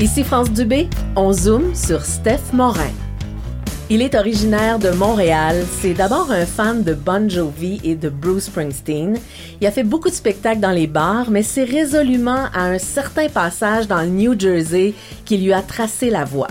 Ici 0.00 0.22
France 0.22 0.52
Dubé, 0.52 0.88
on 1.16 1.32
zoome 1.32 1.74
sur 1.74 2.04
Steph 2.04 2.52
Morin. 2.52 2.92
Il 3.90 4.00
est 4.00 4.14
originaire 4.14 4.78
de 4.78 4.90
Montréal. 4.90 5.64
C'est 5.80 5.92
d'abord 5.92 6.30
un 6.30 6.46
fan 6.46 6.84
de 6.84 6.94
Bon 6.94 7.28
Jovi 7.28 7.80
et 7.82 7.96
de 7.96 8.08
Bruce 8.08 8.44
Springsteen. 8.44 9.18
Il 9.60 9.66
a 9.66 9.72
fait 9.72 9.82
beaucoup 9.82 10.08
de 10.08 10.14
spectacles 10.14 10.60
dans 10.60 10.70
les 10.70 10.86
bars, 10.86 11.32
mais 11.32 11.42
c'est 11.42 11.64
résolument 11.64 12.46
à 12.54 12.66
un 12.66 12.78
certain 12.78 13.28
passage 13.28 13.88
dans 13.88 14.02
le 14.02 14.06
New 14.06 14.38
Jersey 14.38 14.94
qui 15.24 15.36
lui 15.36 15.52
a 15.52 15.62
tracé 15.62 16.10
la 16.10 16.24
voie. 16.24 16.46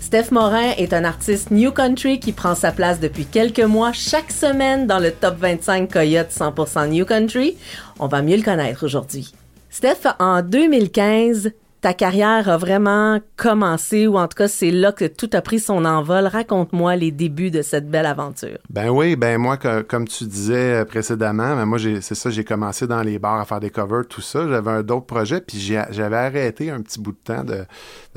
Steph 0.00 0.32
Morin 0.32 0.72
est 0.76 0.92
un 0.92 1.04
artiste 1.04 1.52
New 1.52 1.70
Country 1.70 2.18
qui 2.18 2.32
prend 2.32 2.56
sa 2.56 2.72
place 2.72 2.98
depuis 2.98 3.26
quelques 3.26 3.60
mois 3.60 3.92
chaque 3.92 4.32
semaine 4.32 4.88
dans 4.88 4.98
le 4.98 5.12
top 5.12 5.36
25 5.38 5.88
Coyote 5.88 6.32
100% 6.32 6.88
New 6.88 7.04
Country. 7.04 7.58
On 8.00 8.08
va 8.08 8.22
mieux 8.22 8.38
le 8.38 8.42
connaître 8.42 8.84
aujourd'hui. 8.84 9.32
Steph, 9.70 10.08
en 10.18 10.42
2015, 10.42 11.52
ta 11.80 11.94
carrière 11.94 12.48
a 12.48 12.56
vraiment 12.56 13.20
commencé, 13.36 14.06
ou 14.06 14.18
en 14.18 14.26
tout 14.26 14.36
cas, 14.36 14.48
c'est 14.48 14.70
là 14.70 14.92
que 14.92 15.04
tout 15.04 15.30
a 15.32 15.40
pris 15.40 15.60
son 15.60 15.84
envol. 15.84 16.26
Raconte-moi 16.26 16.96
les 16.96 17.10
débuts 17.12 17.50
de 17.50 17.62
cette 17.62 17.88
belle 17.88 18.06
aventure. 18.06 18.58
Ben 18.68 18.90
oui, 18.90 19.14
ben 19.14 19.38
moi, 19.38 19.56
comme 19.56 20.08
tu 20.08 20.24
disais 20.24 20.84
précédemment, 20.84 21.54
ben 21.54 21.66
moi, 21.66 21.78
c'est 21.78 22.14
ça, 22.14 22.30
j'ai 22.30 22.44
commencé 22.44 22.86
dans 22.86 23.02
les 23.02 23.18
bars 23.18 23.40
à 23.40 23.44
faire 23.44 23.60
des 23.60 23.70
covers, 23.70 24.06
tout 24.08 24.20
ça. 24.20 24.48
J'avais 24.48 24.70
un 24.70 24.82
d'autres 24.82 25.06
projets, 25.06 25.40
puis 25.40 25.58
j'avais 25.58 26.16
arrêté 26.16 26.70
un 26.70 26.82
petit 26.82 27.00
bout 27.00 27.12
de 27.12 27.18
temps 27.24 27.44
de, 27.44 27.64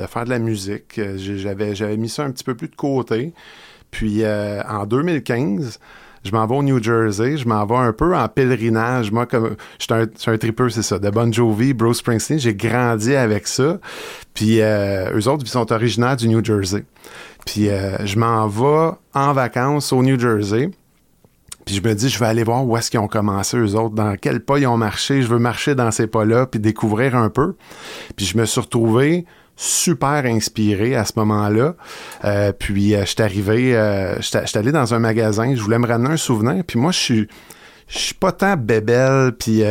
faire 0.08 0.25
de 0.25 0.30
la 0.30 0.39
musique. 0.39 1.00
J'avais, 1.17 1.75
j'avais 1.75 1.98
mis 1.98 2.09
ça 2.09 2.23
un 2.23 2.31
petit 2.31 2.44
peu 2.44 2.55
plus 2.55 2.70
de 2.70 2.75
côté. 2.75 3.34
Puis 3.91 4.23
euh, 4.23 4.64
en 4.64 4.86
2015, 4.86 5.80
je 6.23 6.31
m'en 6.31 6.45
vais 6.45 6.55
au 6.55 6.63
New 6.63 6.81
Jersey, 6.81 7.38
je 7.38 7.48
m'en 7.48 7.66
vais 7.66 7.75
un 7.75 7.93
peu 7.93 8.16
en 8.16 8.27
pèlerinage. 8.27 9.11
Moi, 9.11 9.25
comme 9.25 9.55
je 9.80 9.85
suis 9.85 9.93
un, 9.93 10.70
c'est 10.70 10.81
ça, 10.84 10.99
de 10.99 11.09
Bon 11.09 11.31
Jovi, 11.34 11.73
Bruce 11.73 11.97
Springsteen, 11.97 12.39
j'ai 12.39 12.53
grandi 12.53 13.16
avec 13.16 13.47
ça. 13.47 13.80
Puis 14.34 14.61
euh, 14.61 15.17
eux 15.17 15.27
autres, 15.27 15.44
ils 15.45 15.49
sont 15.49 15.71
originaires 15.71 16.16
du 16.16 16.27
New 16.27 16.44
Jersey. 16.44 16.86
Puis 17.45 17.69
euh, 17.69 18.05
je 18.05 18.19
m'en 18.19 18.47
vais 18.47 18.95
en 19.13 19.33
vacances 19.33 19.91
au 19.91 20.03
New 20.03 20.19
Jersey. 20.19 20.69
Puis 21.66 21.75
je 21.75 21.81
me 21.81 21.94
dis, 21.94 22.09
je 22.09 22.19
vais 22.19 22.25
aller 22.25 22.44
voir 22.44 22.66
où 22.66 22.75
est-ce 22.78 22.89
qu'ils 22.89 23.00
ont 23.00 23.08
commencé, 23.08 23.58
eux 23.58 23.75
autres, 23.75 23.95
dans 23.95 24.16
quels 24.16 24.39
pas 24.39 24.58
ils 24.58 24.67
ont 24.67 24.78
marché. 24.78 25.22
Je 25.22 25.28
veux 25.28 25.39
marcher 25.39 25.75
dans 25.75 25.91
ces 25.91 26.08
pas-là, 26.08 26.45
puis 26.45 26.59
découvrir 26.59 27.16
un 27.16 27.30
peu. 27.30 27.56
Puis 28.16 28.25
je 28.25 28.38
me 28.38 28.45
suis 28.45 28.61
retrouvé 28.61 29.25
super 29.62 30.26
inspiré 30.26 30.95
à 30.95 31.06
ce 31.06 31.14
moment-là. 31.17 31.76
Euh, 32.26 32.52
puis 32.52 32.95
euh, 32.95 33.02
je 33.02 33.06
suis 33.06 33.22
arrivé, 33.22 33.76
euh, 33.76 34.16
je 34.20 34.22
suis 34.22 34.58
allé 34.58 34.72
dans 34.72 34.95
un 34.95 35.00
magasin, 35.00 35.53
je 35.56 35.62
voulais 35.62 35.78
me 35.78 35.88
ramener 35.88 36.14
un 36.14 36.18
souvenir. 36.18 36.64
Puis 36.66 36.80
moi, 36.80 36.92
je 36.92 37.00
suis 37.00 37.28
je 37.88 38.00
suis 38.00 38.16
pas 38.16 38.31
tant 38.31 38.56
bébelle 38.56 39.34
puis 39.38 39.64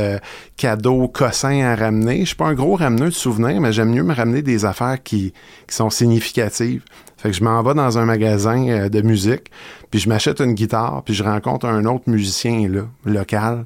cadeau 0.59 1.09
cossin 1.09 1.63
à 1.63 1.75
ramener. 1.75 2.21
Je 2.21 2.27
suis 2.27 2.37
pas 2.37 2.49
un 2.49 2.55
gros 2.55 2.77
rameneur 2.77 3.09
de 3.09 3.15
souvenirs, 3.15 3.63
mais 3.63 3.73
j'aime 3.73 3.95
mieux 3.95 4.03
me 4.03 4.15
ramener 4.15 4.43
des 4.43 4.67
affaires 4.67 5.03
qui, 5.03 5.33
sont 5.69 5.89
significatives. 5.89 6.83
Fait 7.17 7.31
que 7.31 7.35
je 7.35 7.43
m'en 7.43 7.63
vais 7.63 7.73
dans 7.73 7.97
un 7.97 8.05
magasin 8.05 8.89
de 8.91 9.01
musique, 9.01 9.51
puis 9.91 10.01
je 10.01 10.11
m'achète 10.11 10.41
une 10.43 10.53
guitare, 10.53 11.03
puis 11.03 11.15
je 11.15 11.25
rencontre 11.25 11.65
un 11.65 11.87
autre 11.87 12.11
musicien 12.11 12.69
là, 12.69 12.83
local 13.07 13.65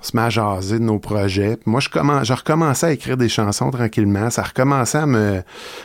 se 0.00 0.16
met 0.16 0.22
à 0.22 0.30
jaser 0.30 0.78
de 0.78 0.84
nos 0.84 0.98
projets. 0.98 1.58
moi, 1.66 1.80
je, 1.80 1.88
commence, 1.88 2.30
recommençais 2.30 2.86
à 2.86 2.92
écrire 2.92 3.16
des 3.16 3.28
chansons 3.28 3.70
tranquillement. 3.70 4.30
Ça 4.30 4.42
recommençait 4.42 4.98
à 4.98 5.06
me, 5.06 5.42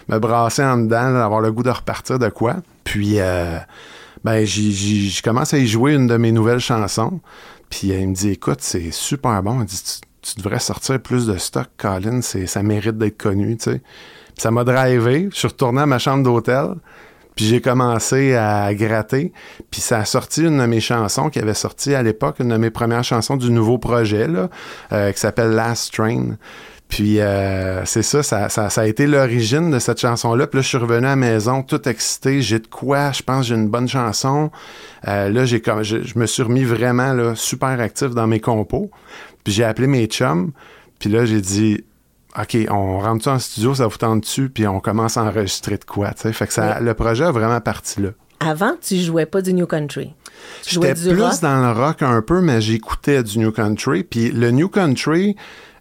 me 0.08 0.20
brasser 0.20 0.64
en 0.64 0.78
dedans, 0.78 1.12
d'avoir 1.12 1.42
le 1.42 1.52
goût 1.52 1.64
de 1.64 1.70
repartir 1.70 2.20
de 2.20 2.30
quoi. 2.30 2.58
Puis, 2.84 3.20
euh, 3.20 3.58
ben, 4.24 4.46
je 4.46 5.22
commence 5.22 5.54
à 5.54 5.58
y 5.58 5.68
jouer 5.68 5.94
une 5.94 6.08
de 6.08 6.18
mes 6.18 6.32
nouvelles 6.32 6.60
chansons. 6.60 7.20
Puis, 7.70 7.90
il 7.90 8.10
me 8.10 8.14
dit, 8.14 8.32
écoute, 8.32 8.60
c'est 8.62 8.92
super 8.92 9.44
bon. 9.44 9.62
Dit, 9.62 9.82
tu, 10.22 10.36
devrais 10.38 10.60
sortir 10.60 11.00
plus 11.02 11.28
de 11.28 11.38
stock, 11.38 11.68
Colin. 11.78 12.22
Ça 12.22 12.64
mérite 12.64 12.98
d'être 12.98 13.18
connu, 13.18 13.58
tu 13.58 13.72
sais. 13.72 13.82
ça 14.38 14.50
m'a 14.50 14.64
drivé. 14.64 15.30
Je 15.32 15.38
suis 15.38 15.48
retourné 15.48 15.82
à 15.82 15.86
ma 15.86 16.00
chambre 16.00 16.24
d'hôtel. 16.24 16.76
Puis 17.36 17.46
j'ai 17.46 17.62
commencé 17.62 18.36
à 18.36 18.74
gratter, 18.74 19.34
puis 19.70 19.82
ça 19.82 20.00
a 20.00 20.06
sorti 20.06 20.44
une 20.44 20.58
de 20.58 20.66
mes 20.66 20.80
chansons 20.80 21.30
qui 21.30 21.40
avait 21.40 21.54
sorti 21.54 21.94
à 21.94 22.02
l'époque, 22.02 22.38
une 22.40 22.50
de 22.50 22.58
mes 22.58 22.70
premières 22.70 23.04
chansons 23.04 23.36
du 23.36 23.52
nouveau 23.52 23.78
projet, 23.78 24.28
là, 24.28 24.50
euh, 24.94 25.12
qui 25.12 25.20
s'appelle 25.20 25.52
Last 25.52 25.94
Train. 25.94 26.38
Puis 26.88 27.20
euh, 27.20 27.84
c'est 27.86 28.04
ça 28.04 28.22
ça, 28.24 28.48
ça, 28.50 28.82
a 28.82 28.86
été 28.86 29.08
l'origine 29.08 29.72
de 29.72 29.80
cette 29.80 30.00
chanson-là. 30.00 30.48
Puis 30.48 30.60
là, 30.60 30.62
je 30.62 30.68
suis 30.68 30.78
revenu 30.78 31.08
à 31.08 31.10
la 31.10 31.16
maison 31.16 31.64
tout 31.64 31.90
excité. 31.90 32.42
J'ai 32.42 32.60
de 32.60 32.68
quoi, 32.68 33.12
je 33.12 33.24
pense 33.24 33.48
j'ai 33.48 33.56
une 33.56 33.70
bonne 33.70 33.88
chanson. 33.88 34.52
Euh, 35.08 35.30
là, 35.30 35.46
j'ai 35.46 35.62
comme 35.62 35.84
je, 35.84 35.98
me 36.16 36.26
suis 36.26 36.44
remis 36.44 36.64
vraiment 36.64 37.14
là, 37.14 37.36
super 37.36 37.80
actif 37.80 38.10
dans 38.10 38.28
mes 38.28 38.40
compos. 38.40 38.92
Puis 39.44 39.54
j'ai 39.54 39.64
appelé 39.64 39.88
mes 39.88 40.06
chums. 40.06 40.52
Puis 41.00 41.10
là, 41.10 41.26
j'ai 41.26 41.42
dit 41.42 41.84
OK, 42.40 42.58
on 42.70 43.00
rentre 43.00 43.24
ça 43.24 43.34
en 43.34 43.40
studio, 43.40 43.76
ça 43.76 43.88
vous 43.88 43.98
tente 43.98 44.22
dessus, 44.22 44.50
puis 44.50 44.68
on 44.68 44.80
commence 44.80 45.18
à 45.18 45.24
enregistrer 45.24 45.78
de 45.78 45.86
quoi, 45.86 46.12
tu 46.14 46.24
sais. 46.24 46.34
Fait 46.34 46.48
que 46.48 46.54
ça, 46.54 46.80
le 46.82 46.94
projet 46.94 47.24
a 47.24 47.32
vraiment 47.32 47.62
parti 47.62 48.02
là. 48.02 48.10
Avant, 48.42 48.74
tu 48.82 48.98
jouais 48.98 49.26
pas 49.26 49.42
du 49.42 49.54
New 49.54 49.66
Country. 49.66 50.14
J'étais 50.68 50.94
plus 50.94 51.40
dans 51.42 51.62
le 51.62 51.72
rock 51.72 52.02
un 52.02 52.22
peu, 52.22 52.42
mais 52.42 52.60
j'écoutais 52.60 53.24
du 53.24 53.40
New 53.40 53.52
Country. 53.52 54.04
Puis 54.04 54.32
le 54.32 54.52
New 54.52 54.68
Country 54.68 55.36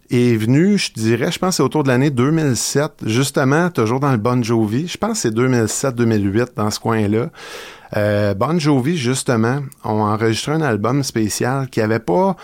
est 0.09 0.37
venu, 0.37 0.77
je 0.77 0.93
dirais, 0.93 1.31
je 1.31 1.39
pense 1.39 1.57
c'est 1.57 1.63
autour 1.63 1.83
de 1.83 1.89
l'année 1.89 2.11
2007, 2.11 3.03
justement, 3.05 3.69
toujours 3.69 3.99
dans 3.99 4.11
le 4.11 4.17
Bon 4.17 4.43
Jovi. 4.43 4.87
Je 4.87 4.97
pense 4.97 5.21
que 5.23 5.29
c'est 5.29 5.35
2007-2008 5.35 6.55
dans 6.55 6.71
ce 6.71 6.79
coin-là. 6.79 7.29
Euh, 7.97 8.33
bon 8.33 8.59
Jovi, 8.59 8.97
justement, 8.97 9.59
ont 9.83 10.01
enregistré 10.01 10.53
un 10.53 10.61
album 10.61 11.03
spécial 11.03 11.69
qui 11.69 11.81
avait 11.81 11.99
pas 11.99 12.35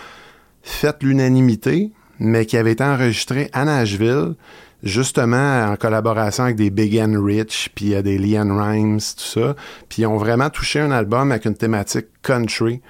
fait 0.62 1.02
l'unanimité, 1.02 1.92
mais 2.22 2.46
qui 2.46 2.56
avait 2.56 2.72
été 2.72 2.84
enregistré 2.84 3.50
à 3.52 3.64
Nashville, 3.64 4.34
justement 4.82 5.66
en 5.66 5.76
collaboration 5.76 6.44
avec 6.44 6.56
des 6.56 6.70
Big 6.70 6.96
and 6.98 7.20
Rich, 7.22 7.70
puis 7.74 8.00
des 8.02 8.16
Leanne 8.16 8.52
Rhymes, 8.52 8.98
tout 8.98 9.40
ça. 9.40 9.56
Puis 9.88 10.02
ils 10.02 10.06
ont 10.06 10.16
vraiment 10.16 10.48
touché 10.48 10.80
un 10.80 10.92
album 10.92 11.32
avec 11.32 11.44
une 11.44 11.56
thématique 11.56 12.06
country. 12.22 12.80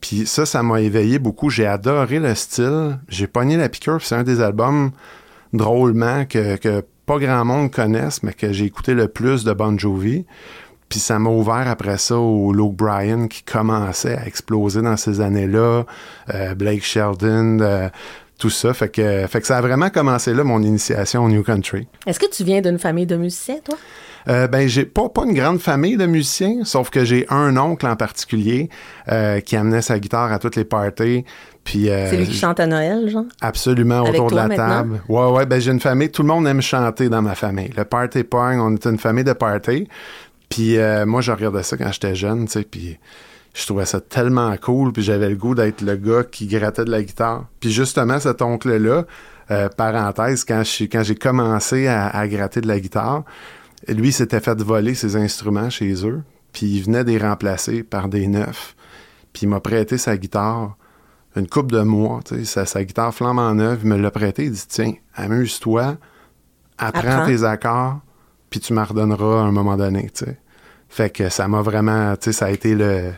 Puis 0.00 0.26
ça, 0.26 0.46
ça 0.46 0.62
m'a 0.62 0.80
éveillé 0.80 1.18
beaucoup. 1.18 1.50
J'ai 1.50 1.66
adoré 1.66 2.20
le 2.20 2.34
style. 2.34 2.98
J'ai 3.08 3.26
pogné 3.26 3.56
la 3.56 3.68
piqûre. 3.68 4.00
C'est 4.02 4.14
un 4.14 4.22
des 4.22 4.40
albums 4.40 4.92
drôlement 5.52 6.24
que, 6.26 6.56
que 6.56 6.84
pas 7.06 7.18
grand 7.18 7.44
monde 7.44 7.72
connaisse, 7.72 8.22
mais 8.22 8.32
que 8.32 8.52
j'ai 8.52 8.66
écouté 8.66 8.94
le 8.94 9.08
plus 9.08 9.44
de 9.44 9.52
Bon 9.52 9.76
Jovi. 9.78 10.26
Puis 10.88 11.00
ça 11.00 11.18
m'a 11.18 11.30
ouvert 11.30 11.66
après 11.66 11.98
ça 11.98 12.16
au 12.16 12.52
Luke 12.52 12.76
Bryan 12.76 13.26
qui 13.28 13.42
commençait 13.42 14.16
à 14.16 14.26
exploser 14.26 14.82
dans 14.82 14.96
ces 14.96 15.20
années-là. 15.20 15.84
Euh, 16.32 16.54
Blake 16.54 16.84
Sheldon, 16.84 17.58
euh, 17.60 17.88
tout 18.38 18.50
ça. 18.50 18.74
Fait 18.74 18.88
que, 18.88 19.26
fait 19.26 19.40
que 19.40 19.46
ça 19.46 19.58
a 19.58 19.60
vraiment 19.60 19.90
commencé 19.90 20.34
là, 20.34 20.44
mon 20.44 20.62
initiation 20.62 21.24
au 21.24 21.28
New 21.28 21.42
Country. 21.42 21.86
Est-ce 22.06 22.20
que 22.20 22.30
tu 22.30 22.44
viens 22.44 22.60
d'une 22.60 22.78
famille 22.78 23.06
de 23.06 23.16
musiciens, 23.16 23.58
toi? 23.64 23.76
Euh, 24.28 24.48
ben 24.48 24.68
j'ai 24.68 24.84
pas 24.84 25.08
pas 25.08 25.24
une 25.24 25.34
grande 25.34 25.60
famille 25.60 25.96
de 25.96 26.06
musiciens, 26.06 26.64
sauf 26.64 26.90
que 26.90 27.04
j'ai 27.04 27.26
un 27.30 27.56
oncle 27.56 27.86
en 27.86 27.94
particulier 27.94 28.70
euh, 29.08 29.38
qui 29.38 29.54
amenait 29.54 29.82
sa 29.82 30.00
guitare 30.00 30.32
à 30.32 30.40
toutes 30.40 30.56
les 30.56 30.64
parties. 30.64 31.24
Puis 31.62 31.90
euh, 31.90 32.10
c'est 32.10 32.16
lui 32.16 32.26
qui 32.26 32.34
chante 32.34 32.58
à 32.58 32.66
Noël, 32.66 33.08
genre? 33.08 33.24
Absolument 33.40 34.02
autour 34.02 34.30
de 34.30 34.36
la 34.36 34.48
table. 34.48 35.00
Ouais 35.08 35.30
ouais, 35.30 35.46
ben 35.46 35.60
j'ai 35.60 35.70
une 35.70 35.80
famille, 35.80 36.10
tout 36.10 36.22
le 36.22 36.28
monde 36.28 36.46
aime 36.48 36.60
chanter 36.60 37.08
dans 37.08 37.22
ma 37.22 37.36
famille. 37.36 37.70
Le 37.76 37.84
party 37.84 38.24
punk, 38.24 38.60
on 38.60 38.74
est 38.74 38.86
une 38.86 38.98
famille 38.98 39.24
de 39.24 39.32
party. 39.32 39.86
Puis 40.48 40.76
euh, 40.76 41.06
moi 41.06 41.20
je 41.20 41.30
regardais 41.30 41.62
ça 41.62 41.76
quand 41.76 41.92
j'étais 41.92 42.16
jeune, 42.16 42.46
tu 42.46 42.52
sais, 42.52 42.62
puis 42.64 42.98
je 43.56 43.64
trouvais 43.64 43.86
ça 43.86 44.00
tellement 44.02 44.54
cool, 44.58 44.92
puis 44.92 45.02
j'avais 45.02 45.30
le 45.30 45.36
goût 45.36 45.54
d'être 45.54 45.80
le 45.80 45.96
gars 45.96 46.24
qui 46.24 46.46
grattait 46.46 46.84
de 46.84 46.90
la 46.90 47.02
guitare. 47.02 47.46
Puis 47.58 47.72
justement, 47.72 48.20
cet 48.20 48.42
oncle-là, 48.42 49.06
euh, 49.50 49.68
parenthèse, 49.70 50.44
quand 50.44 50.62
quand 50.92 51.02
j'ai 51.02 51.14
commencé 51.14 51.86
à, 51.88 52.28
gratter 52.28 52.60
de 52.60 52.68
la 52.68 52.78
guitare, 52.78 53.24
lui 53.88 54.12
s'était 54.12 54.40
fait 54.40 54.60
voler 54.60 54.94
ses 54.94 55.16
instruments 55.16 55.70
chez 55.70 56.06
eux, 56.06 56.22
puis 56.52 56.66
il 56.66 56.82
venait 56.82 57.04
des 57.04 57.16
remplacer 57.16 57.82
par 57.82 58.08
des 58.08 58.26
neufs. 58.26 58.76
Puis 59.32 59.44
il 59.44 59.48
m'a 59.48 59.60
prêté 59.60 59.96
sa 59.96 60.18
guitare 60.18 60.76
une 61.34 61.48
coupe 61.48 61.70
de 61.70 61.80
mois, 61.80 62.20
tu 62.24 62.34
sais, 62.34 62.44
sa, 62.44 62.66
sa 62.66 62.84
guitare 62.84 63.14
flambe 63.14 63.38
en 63.38 63.54
neuve, 63.54 63.80
il 63.82 63.88
me 63.88 63.96
l'a 63.96 64.10
prêté, 64.10 64.44
il 64.44 64.52
dit 64.52 64.66
tiens, 64.68 64.94
amuse-toi, 65.14 65.96
apprends, 66.78 67.26
tes 67.26 67.44
accords, 67.44 68.00
puis 68.48 68.60
tu 68.60 68.72
m'en 68.72 68.84
redonneras 68.84 69.42
à 69.42 69.44
un 69.44 69.52
moment 69.52 69.76
donné, 69.76 70.10
tu 70.14 70.24
sais. 70.24 70.38
Fait 70.88 71.10
que 71.10 71.28
ça 71.28 71.46
m'a 71.48 71.62
vraiment, 71.62 72.16
tu 72.16 72.24
sais, 72.24 72.32
ça 72.32 72.46
a 72.46 72.50
été 72.50 72.74
le 72.74 73.12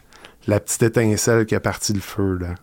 la 0.49 0.59
petite 0.59 0.83
étincelle 0.83 1.47
qui 1.47 1.55
a 1.55 1.61
parti 1.61 1.93
le 1.93 2.01
feu, 2.01 2.39
là. 2.41 2.55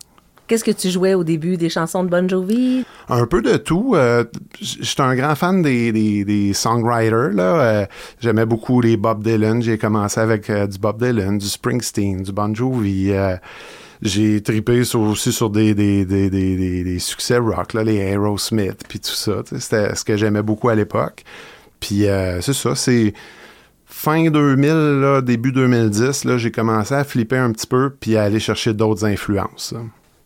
Qu'est-ce 0.48 0.64
que 0.64 0.72
tu 0.72 0.90
jouais 0.90 1.16
au 1.16 1.24
début 1.24 1.58
des 1.58 1.70
chansons 1.70 2.04
de 2.04 2.10
Bon 2.10 2.30
Jovi? 2.30 2.86
Un 3.10 3.26
peu 3.26 3.42
de 3.42 3.58
tout. 3.58 3.94
Euh, 3.96 4.24
J'étais 4.62 5.02
un 5.02 5.16
grand 5.16 5.34
fan 5.34 5.64
des, 5.64 5.92
des, 5.92 6.54
songwriters. 6.54 7.32
Là. 7.32 7.62
Euh, 7.62 7.86
J'aimais 8.20 8.46
beaucoup 8.46 8.80
les 8.80 8.96
Bob 8.96 9.24
Dylan. 9.24 9.64
J'ai 9.64 9.80
commencé 9.80 10.20
avec 10.20 10.48
euh, 10.52 10.68
du 10.68 10.78
Bob 10.78 11.02
Dylan, 11.02 11.40
du 11.40 11.48
Springsteen, 11.48 12.22
du 12.22 12.32
Bon 12.32 12.54
Jovi. 12.54 13.12
J'ai 14.04 14.44
tripé 14.44 14.82
aussi 14.94 15.32
sur 15.32 15.50
des, 15.50 15.74
des, 15.74 16.06
des, 16.06 16.30
des, 16.30 17.00
succès 17.00 17.40
rock, 17.40 17.74
là, 17.74 17.84
les 17.84 17.96
Aerosmith, 17.96 18.84
puis 18.88 19.00
tout 19.00 19.10
ça. 19.16 19.42
C'était 19.58 19.96
ce 19.96 20.04
que 20.04 20.16
j'aimais 20.16 20.44
beaucoup 20.44 20.70
à 20.70 20.76
l'époque. 20.76 21.24
Puis 21.80 22.06
c'est 22.42 22.54
ça, 22.54 22.76
c'est 22.76 23.14
fin 23.86 24.30
2000, 24.30 25.22
début 25.24 25.52
2010, 25.52 26.26
là, 26.26 26.38
j'ai 26.38 26.52
commencé 26.52 26.94
à 26.94 27.04
flipper 27.04 27.38
un 27.38 27.52
petit 27.52 27.68
peu 27.68 27.92
puis 28.00 28.18
à 28.18 28.24
aller 28.24 28.40
chercher 28.40 28.74
d'autres 28.74 29.06
influences. 29.06 29.74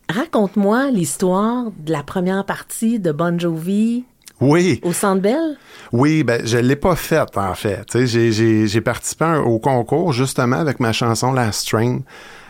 Raconte-moi 0.10 0.90
l'histoire 0.92 1.66
de 1.78 1.92
la 1.92 2.02
première 2.02 2.46
partie 2.46 3.00
de 3.00 3.12
Bon 3.12 3.40
Jovi. 3.40 4.06
Oui. 4.42 4.80
Au 4.84 4.94
Centre 4.94 5.22
Bell? 5.22 5.58
Oui, 5.92 6.24
ben 6.24 6.42
je 6.46 6.58
l'ai 6.58 6.76
pas 6.76 6.96
faite 6.96 7.38
en 7.38 7.54
fait. 7.54 7.86
J'ai 8.06 8.82
participé 8.82 9.42
au 9.46 9.60
concours 9.60 10.14
justement 10.14 10.56
avec 10.56 10.80
ma 10.80 10.94
chanson 10.94 11.34
Last 11.34 11.68
Train. 11.68 12.00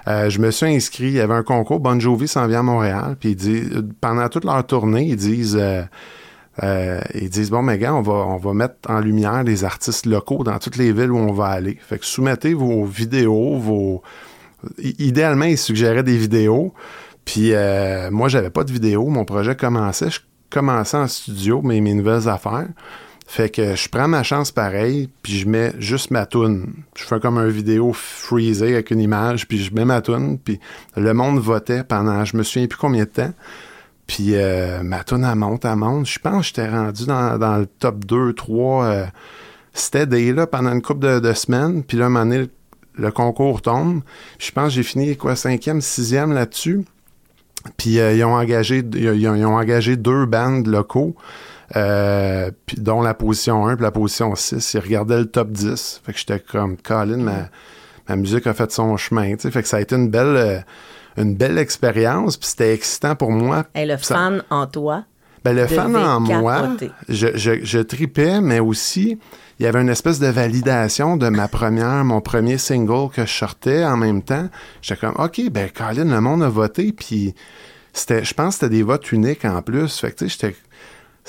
Euh, 0.08 0.30
je 0.30 0.40
me 0.40 0.52
suis 0.52 0.68
inscrit, 0.68 1.08
il 1.08 1.14
y 1.14 1.20
avait 1.20 1.34
un 1.34 1.44
concours, 1.44 1.80
Bon 1.80 2.00
Jovi 2.00 2.28
s'en 2.28 2.48
vient 2.48 2.60
à 2.60 2.64
Montréal, 2.64 3.18
puis 3.20 3.36
pendant 4.00 4.28
toute 4.30 4.46
leur 4.46 4.66
tournée, 4.66 5.04
ils 5.04 5.16
disent 5.16 5.58
euh, 5.60 5.84
euh, 6.64 7.00
ils 7.14 7.30
disent 7.30 7.52
bon 7.52 7.62
mais 7.62 7.78
gars, 7.78 7.94
on 7.94 8.02
va 8.02 8.14
on 8.14 8.38
va 8.38 8.54
mettre 8.54 8.76
en 8.90 9.00
lumière 9.00 9.44
des 9.44 9.64
artistes 9.64 10.06
locaux 10.06 10.44
dans 10.44 10.60
toutes 10.60 10.78
les 10.78 10.92
villes 10.92 11.12
où 11.12 11.18
on 11.18 11.32
va 11.32 11.48
aller. 11.48 11.78
Fait 11.82 12.00
que 12.00 12.06
soumettez 12.06 12.54
vos 12.54 12.86
vidéos, 12.86 13.58
vos 13.58 14.02
idéalement 14.78 15.46
ils 15.46 15.58
suggéraient 15.58 16.04
des 16.04 16.18
vidéos. 16.18 16.74
Puis 17.26 17.54
moi 18.12 18.28
j'avais 18.28 18.50
pas 18.50 18.64
de 18.64 18.72
vidéo, 18.72 19.08
mon 19.08 19.26
projet 19.26 19.56
commençait, 19.56 20.10
je 20.10 20.20
commençais 20.50 20.98
en 20.98 21.08
studio 21.08 21.62
mes 21.62 21.82
mes 21.82 21.94
nouvelles 21.94 22.28
affaires. 22.28 22.68
Fait 23.30 23.50
que 23.50 23.76
je 23.76 23.88
prends 23.90 24.08
ma 24.08 24.24
chance 24.24 24.52
pareil, 24.52 25.08
puis 25.22 25.38
je 25.38 25.48
mets 25.48 25.72
juste 25.78 26.10
ma 26.10 26.26
toune. 26.26 26.74
Je 26.98 27.04
fais 27.04 27.20
comme 27.20 27.38
un 27.38 27.48
vidéo 27.48 27.94
freezé 27.94 28.74
avec 28.74 28.90
une 28.90 29.00
image, 29.00 29.48
puis 29.48 29.60
je 29.60 29.72
mets 29.72 29.86
ma 29.86 30.02
toune, 30.02 30.40
puis 30.40 30.60
le 30.98 31.14
monde 31.14 31.38
votait 31.38 31.84
pendant, 31.84 32.26
je 32.26 32.36
me 32.36 32.42
souviens 32.42 32.66
plus 32.66 32.80
combien 32.80 33.04
de 33.04 33.10
temps. 33.10 33.32
Puis 34.10 34.34
euh, 34.34 34.82
ma 34.82 35.04
toune, 35.04 35.24
elle 35.24 35.36
monte, 35.36 35.66
elle 35.66 35.76
monte. 35.76 36.08
Je 36.08 36.18
pense 36.18 36.40
que 36.40 36.48
j'étais 36.48 36.68
rendu 36.68 37.06
dans, 37.06 37.58
le 37.60 37.68
top 37.68 38.06
2, 38.06 38.34
3. 38.34 38.84
Euh, 38.84 39.06
c'était 39.72 40.08
là 40.08 40.48
pendant 40.48 40.74
une 40.74 40.82
couple 40.82 41.22
de, 41.22 41.34
semaines. 41.34 41.84
Puis 41.84 41.96
là, 41.96 42.08
un 42.08 42.10
moment 42.10 42.26
donné, 42.26 42.48
le, 42.96 43.12
concours 43.12 43.62
tombe. 43.62 44.02
Je 44.40 44.50
pense 44.50 44.70
que 44.70 44.74
j'ai 44.74 44.84
fini, 44.84 45.16
quoi, 45.16 45.36
cinquième, 45.36 45.80
sixième 45.80 46.34
là-dessus. 46.34 46.86
Puis 47.78 48.00
euh, 48.00 48.16
ils, 48.16 48.24
ont 48.24 48.34
engagé, 48.34 48.84
ils, 48.94 49.28
ont 49.28 49.56
engagé 49.56 49.96
deux 49.96 50.26
bandes 50.26 50.66
locaux. 50.66 51.16
Euh, 51.76 52.50
dont 52.78 53.04
la 53.04 53.14
position 53.14 53.68
1 53.68 53.76
puis 53.76 53.84
la 53.84 53.92
position 53.92 54.34
6. 54.34 54.74
Ils 54.74 54.80
regardaient 54.80 55.20
le 55.20 55.28
top 55.28 55.52
10. 55.52 56.02
Fait 56.04 56.14
que 56.14 56.18
j'étais 56.18 56.40
comme, 56.40 56.78
Colin, 56.78 57.48
ma, 58.08 58.16
musique 58.16 58.48
a 58.48 58.56
fait 58.56 58.72
son 58.72 58.98
chemin. 58.98 59.38
Fait 59.38 59.62
que 59.62 59.68
ça 59.68 59.78
a 59.78 59.82
été 59.82 59.96
une 59.96 60.10
belle, 60.10 60.66
une 61.18 61.36
belle 61.36 61.58
expérience. 61.58 62.38
Puis 62.38 62.50
c'était 62.50 62.74
excitant 62.74 63.16
pour 63.16 63.32
moi. 63.32 63.66
Et 63.76 63.86
le 63.86 63.98
fan 63.98 64.44
en 64.50 64.68
toi. 64.68 65.04
Ben, 65.44 65.56
le 65.56 65.68
fan 65.68 65.96
en 65.96 66.20
moi, 66.20 66.76
je, 67.08 67.28
je, 67.36 67.64
je, 67.64 67.80
tripais, 67.80 68.42
mais 68.42 68.60
aussi, 68.60 69.18
il 69.58 69.64
y 69.64 69.68
avait 69.68 69.82
une 69.82 69.90
espèce 69.90 70.20
de 70.20 70.28
validation 70.28 71.16
de 71.16 71.30
ma 71.30 71.48
première, 71.48 72.04
mon 72.04 72.20
premier 72.20 72.58
single 72.58 73.10
que 73.10 73.26
je 73.26 73.32
sortais 73.32 73.86
en 73.86 73.96
même 73.96 74.22
temps. 74.22 74.50
J'étais 74.82 75.00
comme, 75.00 75.16
OK, 75.18 75.42
ben, 75.50 75.70
Colin, 75.70 76.04
le 76.04 76.20
monde 76.20 76.44
a 76.44 76.50
voté, 76.50 76.92
puis 76.92 77.34
c'était, 77.94 78.26
je 78.26 78.34
pense 78.34 78.56
que 78.56 78.66
c'était 78.66 78.76
des 78.76 78.84
votes 78.84 79.14
uniques 79.14 79.46
en 79.46 79.62
plus. 79.62 79.98
Fait 79.98 80.12
que, 80.12 80.18
tu 80.18 80.30
sais, 80.30 80.38
j'étais 80.50 80.56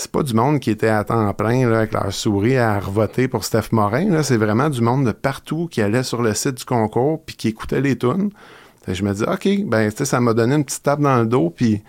c'est 0.00 0.10
pas 0.10 0.22
du 0.22 0.32
monde 0.32 0.60
qui 0.60 0.70
était 0.70 0.88
à 0.88 1.04
temps 1.04 1.32
plein 1.34 1.68
là, 1.68 1.78
avec 1.78 1.92
leur 1.92 2.12
souris 2.12 2.56
à 2.56 2.80
revoter 2.80 3.28
pour 3.28 3.44
Steph 3.44 3.68
Morin. 3.72 4.22
C'est 4.22 4.38
vraiment 4.38 4.70
du 4.70 4.80
monde 4.80 5.04
de 5.04 5.12
partout 5.12 5.68
qui 5.70 5.82
allait 5.82 6.04
sur 6.04 6.22
le 6.22 6.32
site 6.32 6.54
du 6.54 6.64
concours 6.64 7.22
puis 7.24 7.36
qui 7.36 7.48
écoutait 7.48 7.82
les 7.82 7.98
tunes. 7.98 8.30
Je 8.88 9.02
me 9.02 9.12
dis, 9.12 9.24
OK, 9.24 9.66
ben, 9.66 9.90
ça 9.90 10.20
m'a 10.20 10.34
donné 10.34 10.54
une 10.54 10.64
petite 10.64 10.82
tape 10.82 11.00
dans 11.00 11.18
le 11.18 11.26
dos 11.26 11.50
puis 11.50 11.72
une 11.74 11.80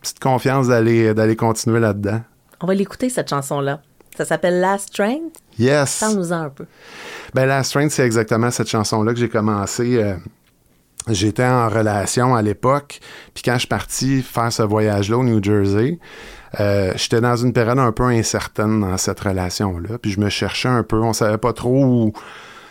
petite 0.00 0.20
confiance 0.20 0.68
d'aller, 0.68 1.14
d'aller 1.14 1.36
continuer 1.36 1.80
là-dedans. 1.80 2.20
On 2.60 2.66
va 2.66 2.74
l'écouter, 2.74 3.08
cette 3.08 3.30
chanson-là. 3.30 3.80
Ça 4.16 4.24
s'appelle 4.24 4.60
Last 4.60 4.88
Strength. 4.88 5.36
Yes. 5.58 6.00
Parle-nous-en 6.00 6.42
un 6.42 6.50
peu. 6.50 6.66
Ben, 7.34 7.46
Last 7.46 7.70
Strength, 7.70 7.92
c'est 7.92 8.04
exactement 8.04 8.50
cette 8.50 8.68
chanson-là 8.68 9.12
que 9.12 9.18
j'ai 9.18 9.28
commencé. 9.28 10.02
Euh, 10.02 10.14
j'étais 11.08 11.44
en 11.44 11.68
relation 11.68 12.34
à 12.34 12.42
l'époque, 12.42 13.00
puis 13.32 13.42
quand 13.42 13.54
je 13.54 13.60
suis 13.60 13.68
parti 13.68 14.22
faire 14.22 14.52
ce 14.52 14.62
voyage-là 14.62 15.18
au 15.18 15.24
New 15.24 15.42
Jersey, 15.42 15.98
euh, 16.58 16.92
j'étais 16.96 17.20
dans 17.20 17.36
une 17.36 17.52
période 17.52 17.78
un 17.78 17.92
peu 17.92 18.04
incertaine 18.04 18.80
dans 18.80 18.96
cette 18.96 19.20
relation-là. 19.20 19.98
Puis 19.98 20.10
je 20.10 20.20
me 20.20 20.28
cherchais 20.28 20.68
un 20.68 20.82
peu. 20.82 20.98
On 20.98 21.12
savait 21.12 21.38
pas 21.38 21.52
trop 21.52 21.84
où. 21.84 22.12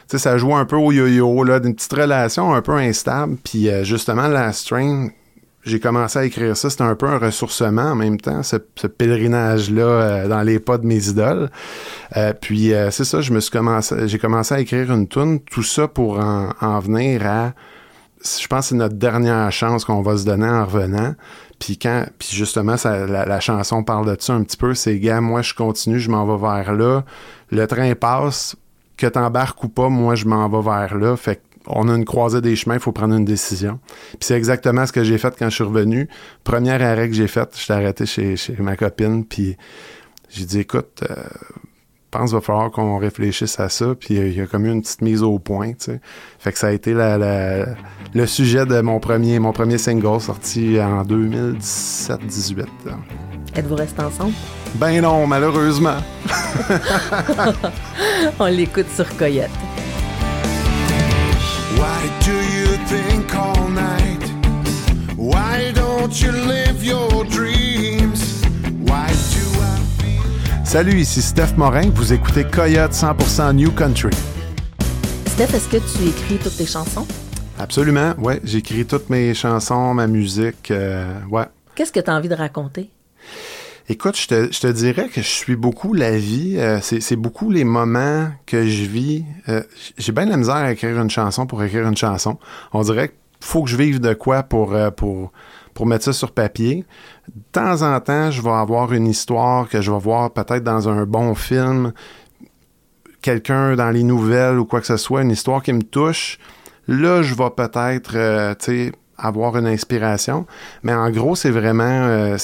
Sais, 0.09 0.17
ça 0.17 0.37
jouait 0.37 0.55
un 0.55 0.65
peu 0.65 0.75
au 0.75 0.91
yo-yo, 0.91 1.43
là, 1.43 1.59
d'une 1.59 1.75
petite 1.75 1.93
relation 1.93 2.53
un 2.53 2.61
peu 2.61 2.73
instable. 2.73 3.37
Puis 3.43 3.69
euh, 3.69 3.83
justement, 3.83 4.27
la 4.27 4.51
Strain, 4.53 5.09
j'ai 5.63 5.79
commencé 5.79 6.19
à 6.19 6.25
écrire 6.25 6.57
ça. 6.57 6.69
C'était 6.69 6.83
un 6.83 6.95
peu 6.95 7.07
un 7.07 7.17
ressourcement 7.17 7.91
en 7.91 7.95
même 7.95 8.19
temps, 8.19 8.41
ce, 8.43 8.57
pèlerinage-là 8.57 9.81
euh, 9.81 10.27
dans 10.27 10.41
les 10.41 10.59
pas 10.59 10.77
de 10.77 10.85
mes 10.85 11.09
idoles. 11.09 11.49
puis 12.41 12.71
c'est 12.91 13.05
ça, 13.05 13.21
je 13.21 13.31
me 13.31 13.39
suis 13.39 13.51
commencé, 13.51 14.07
j'ai 14.07 14.19
commencé 14.19 14.55
à 14.55 14.59
écrire 14.59 14.91
une 14.91 15.07
tune, 15.07 15.39
tout 15.39 15.63
ça 15.63 15.87
pour 15.87 16.19
en, 16.19 16.53
en 16.59 16.79
venir 16.79 17.25
à 17.25 17.53
je 18.23 18.47
pense 18.47 18.65
que 18.65 18.69
c'est 18.69 18.75
notre 18.75 18.95
dernière 18.95 19.51
chance 19.51 19.85
qu'on 19.85 20.01
va 20.01 20.17
se 20.17 20.25
donner 20.25 20.47
en 20.47 20.65
revenant. 20.65 21.15
Puis 21.59 21.77
quand, 21.77 22.05
puis 22.17 22.29
justement, 22.31 22.75
la, 22.85 23.39
chanson 23.39 23.83
parle 23.83 24.15
de 24.15 24.21
ça 24.21 24.33
un 24.33 24.43
petit 24.43 24.57
peu. 24.57 24.73
C'est 24.73 24.99
gars, 24.99 25.21
moi 25.21 25.41
je 25.41 25.53
continue, 25.53 25.99
je 25.99 26.09
m'en 26.09 26.25
vais 26.25 26.41
vers 26.41 26.73
là. 26.73 27.03
Le 27.51 27.67
train 27.67 27.93
passe, 27.95 28.55
que 28.99 29.07
t'embarques 29.07 29.63
ou 29.63 29.69
pas, 29.69 29.89
moi 29.89 30.15
je 30.15 30.25
m'en 30.25 30.47
vais 30.49 30.61
vers 30.61 30.97
là. 30.97 31.15
Fait 31.15 31.41
on 31.67 31.87
a 31.87 31.95
une 31.95 32.05
croisée 32.05 32.41
des 32.41 32.55
chemins, 32.55 32.75
il 32.75 32.79
faut 32.79 32.91
prendre 32.91 33.15
une 33.15 33.25
décision. 33.25 33.79
Puis 34.11 34.19
c'est 34.21 34.35
exactement 34.35 34.85
ce 34.85 34.91
que 34.91 35.03
j'ai 35.03 35.17
fait 35.17 35.33
quand 35.37 35.49
je 35.49 35.55
suis 35.55 35.63
revenu. 35.63 36.09
Premier 36.43 36.71
arrêt 36.71 37.07
que 37.09 37.15
j'ai 37.15 37.27
fait, 37.27 37.49
je 37.55 37.71
arrêté 37.71 38.05
chez, 38.05 38.35
chez 38.37 38.55
ma 38.59 38.75
copine, 38.75 39.25
puis 39.25 39.55
j'ai 40.29 40.45
dit 40.45 40.59
écoute, 40.59 41.03
euh, 41.09 41.15
pense 42.11 42.29
qu'il 42.29 42.35
va 42.37 42.41
falloir 42.41 42.71
qu'on 42.71 42.97
réfléchisse 42.97 43.59
à 43.59 43.69
ça. 43.69 43.93
Puis 43.99 44.15
il 44.15 44.33
y 44.33 44.41
a 44.41 44.47
comme 44.47 44.65
eu 44.65 44.71
une 44.71 44.81
petite 44.81 45.01
mise 45.01 45.23
au 45.23 45.39
point, 45.39 45.71
tu 45.73 45.85
sais. 45.85 46.01
Fait 46.39 46.51
que 46.51 46.59
ça 46.59 46.67
a 46.67 46.71
été 46.71 46.93
le 46.93 48.25
sujet 48.25 48.65
de 48.65 48.81
mon 48.81 48.99
premier, 48.99 49.39
mon 49.39 49.51
premier 49.51 49.77
single 49.77 50.21
sorti 50.21 50.79
en 50.79 51.03
2017-18. 51.03 52.65
Êtes-vous 53.55 53.75
restés 53.75 54.01
ensemble? 54.01 54.33
Ben 54.75 55.01
non, 55.01 55.25
malheureusement. 55.25 55.97
On 58.39 58.45
l'écoute 58.45 58.85
sur 58.95 59.05
Coyote. 59.17 59.49
Why 61.75 62.09
do 62.25 62.33
you 62.33 62.77
think 62.87 63.33
all 63.35 63.67
night? 63.69 64.23
Why 65.17 65.71
don't 65.73 66.21
you 66.21 66.31
live 66.31 66.83
your 66.83 67.25
dreams? 67.25 67.48
Salut, 70.69 70.99
ici 70.99 71.23
Steph 71.23 71.57
Morin. 71.57 71.89
Vous 71.95 72.13
écoutez 72.13 72.43
Coyote 72.43 72.91
100% 72.91 73.55
New 73.55 73.71
Country. 73.71 74.15
Steph, 75.25 75.55
est-ce 75.55 75.67
que 75.67 75.77
tu 75.77 76.07
écris 76.07 76.37
toutes 76.37 76.57
tes 76.57 76.67
chansons? 76.67 77.07
Absolument, 77.57 78.13
oui. 78.19 78.35
J'écris 78.43 78.85
toutes 78.85 79.09
mes 79.09 79.33
chansons, 79.33 79.95
ma 79.95 80.05
musique, 80.05 80.69
euh, 80.69 81.11
ouais. 81.31 81.45
Qu'est-ce 81.73 81.91
que 81.91 81.99
tu 81.99 82.11
as 82.11 82.13
envie 82.13 82.29
de 82.29 82.35
raconter? 82.35 82.91
Écoute, 83.89 84.15
je 84.15 84.27
te, 84.27 84.67
dirais 84.67 85.07
que 85.07 85.23
je 85.23 85.27
suis 85.27 85.55
beaucoup 85.55 85.95
la 85.95 86.15
vie. 86.15 86.57
Euh, 86.59 86.79
c'est 86.81 87.15
beaucoup 87.15 87.49
les 87.49 87.63
moments 87.63 88.29
que 88.45 88.67
je 88.67 88.83
vis. 88.83 89.25
Euh, 89.47 89.63
j'ai 89.97 90.11
bien 90.11 90.25
la 90.25 90.37
misère 90.37 90.57
à 90.57 90.71
écrire 90.71 91.01
une 91.01 91.09
chanson 91.09 91.47
pour 91.47 91.63
écrire 91.63 91.87
une 91.87 91.97
chanson. 91.97 92.37
On 92.73 92.83
dirait 92.83 93.07
qu'il 93.07 93.17
faut 93.39 93.63
que 93.63 93.71
je 93.71 93.75
vive 93.75 93.99
de 93.99 94.13
quoi 94.13 94.43
pour, 94.43 94.77
pour, 94.95 95.31
pour 95.79 95.85
mettre 95.85 96.03
ça 96.03 96.11
sur 96.11 96.33
papier. 96.33 96.83
De 97.29 97.41
temps 97.53 97.83
en 97.83 97.97
temps, 98.01 98.31
je 98.31 98.41
vais 98.41 98.49
avoir 98.49 98.91
une 98.91 99.07
histoire 99.07 99.69
que 99.69 99.79
je 99.79 99.89
vais 99.89 99.97
voir 99.97 100.29
peut-être 100.29 100.61
dans 100.61 100.89
un 100.89 101.05
bon 101.05 101.35
film, 101.35 101.93
quelqu'un 103.21 103.77
dans 103.77 103.89
les 103.89 104.03
nouvelles 104.03 104.59
ou 104.59 104.65
quoi 104.65 104.81
que 104.81 104.87
ce 104.87 104.97
soit, 104.97 105.21
une 105.21 105.31
histoire 105.31 105.63
qui 105.63 105.71
me 105.71 105.81
touche. 105.81 106.37
Là, 106.89 107.21
je 107.21 107.33
vais 107.33 107.49
peut-être, 107.55 108.11
euh, 108.15 108.53
tu 108.59 108.65
sais, 108.65 108.91
avoir 109.19 109.57
une 109.57 109.67
inspiration. 109.67 110.45
Mais 110.83 110.93
en 110.93 111.09
gros, 111.11 111.35
c'est 111.35 111.51
vraiment, 111.51 111.83
euh, 111.83 112.37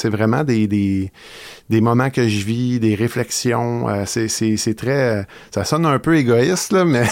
des, 0.46 1.12
moments 1.82 2.10
que 2.10 2.28
je 2.28 2.46
vis, 2.46 2.80
des 2.80 2.96
réflexions. 2.96 3.90
Euh, 3.90 4.04
c'est 4.06 4.76
très. 4.76 5.26
ça 5.54 5.64
sonne 5.64 5.86
un 5.86 6.00
peu 6.00 6.18
égoïste, 6.18 6.74
mais, 6.86 7.06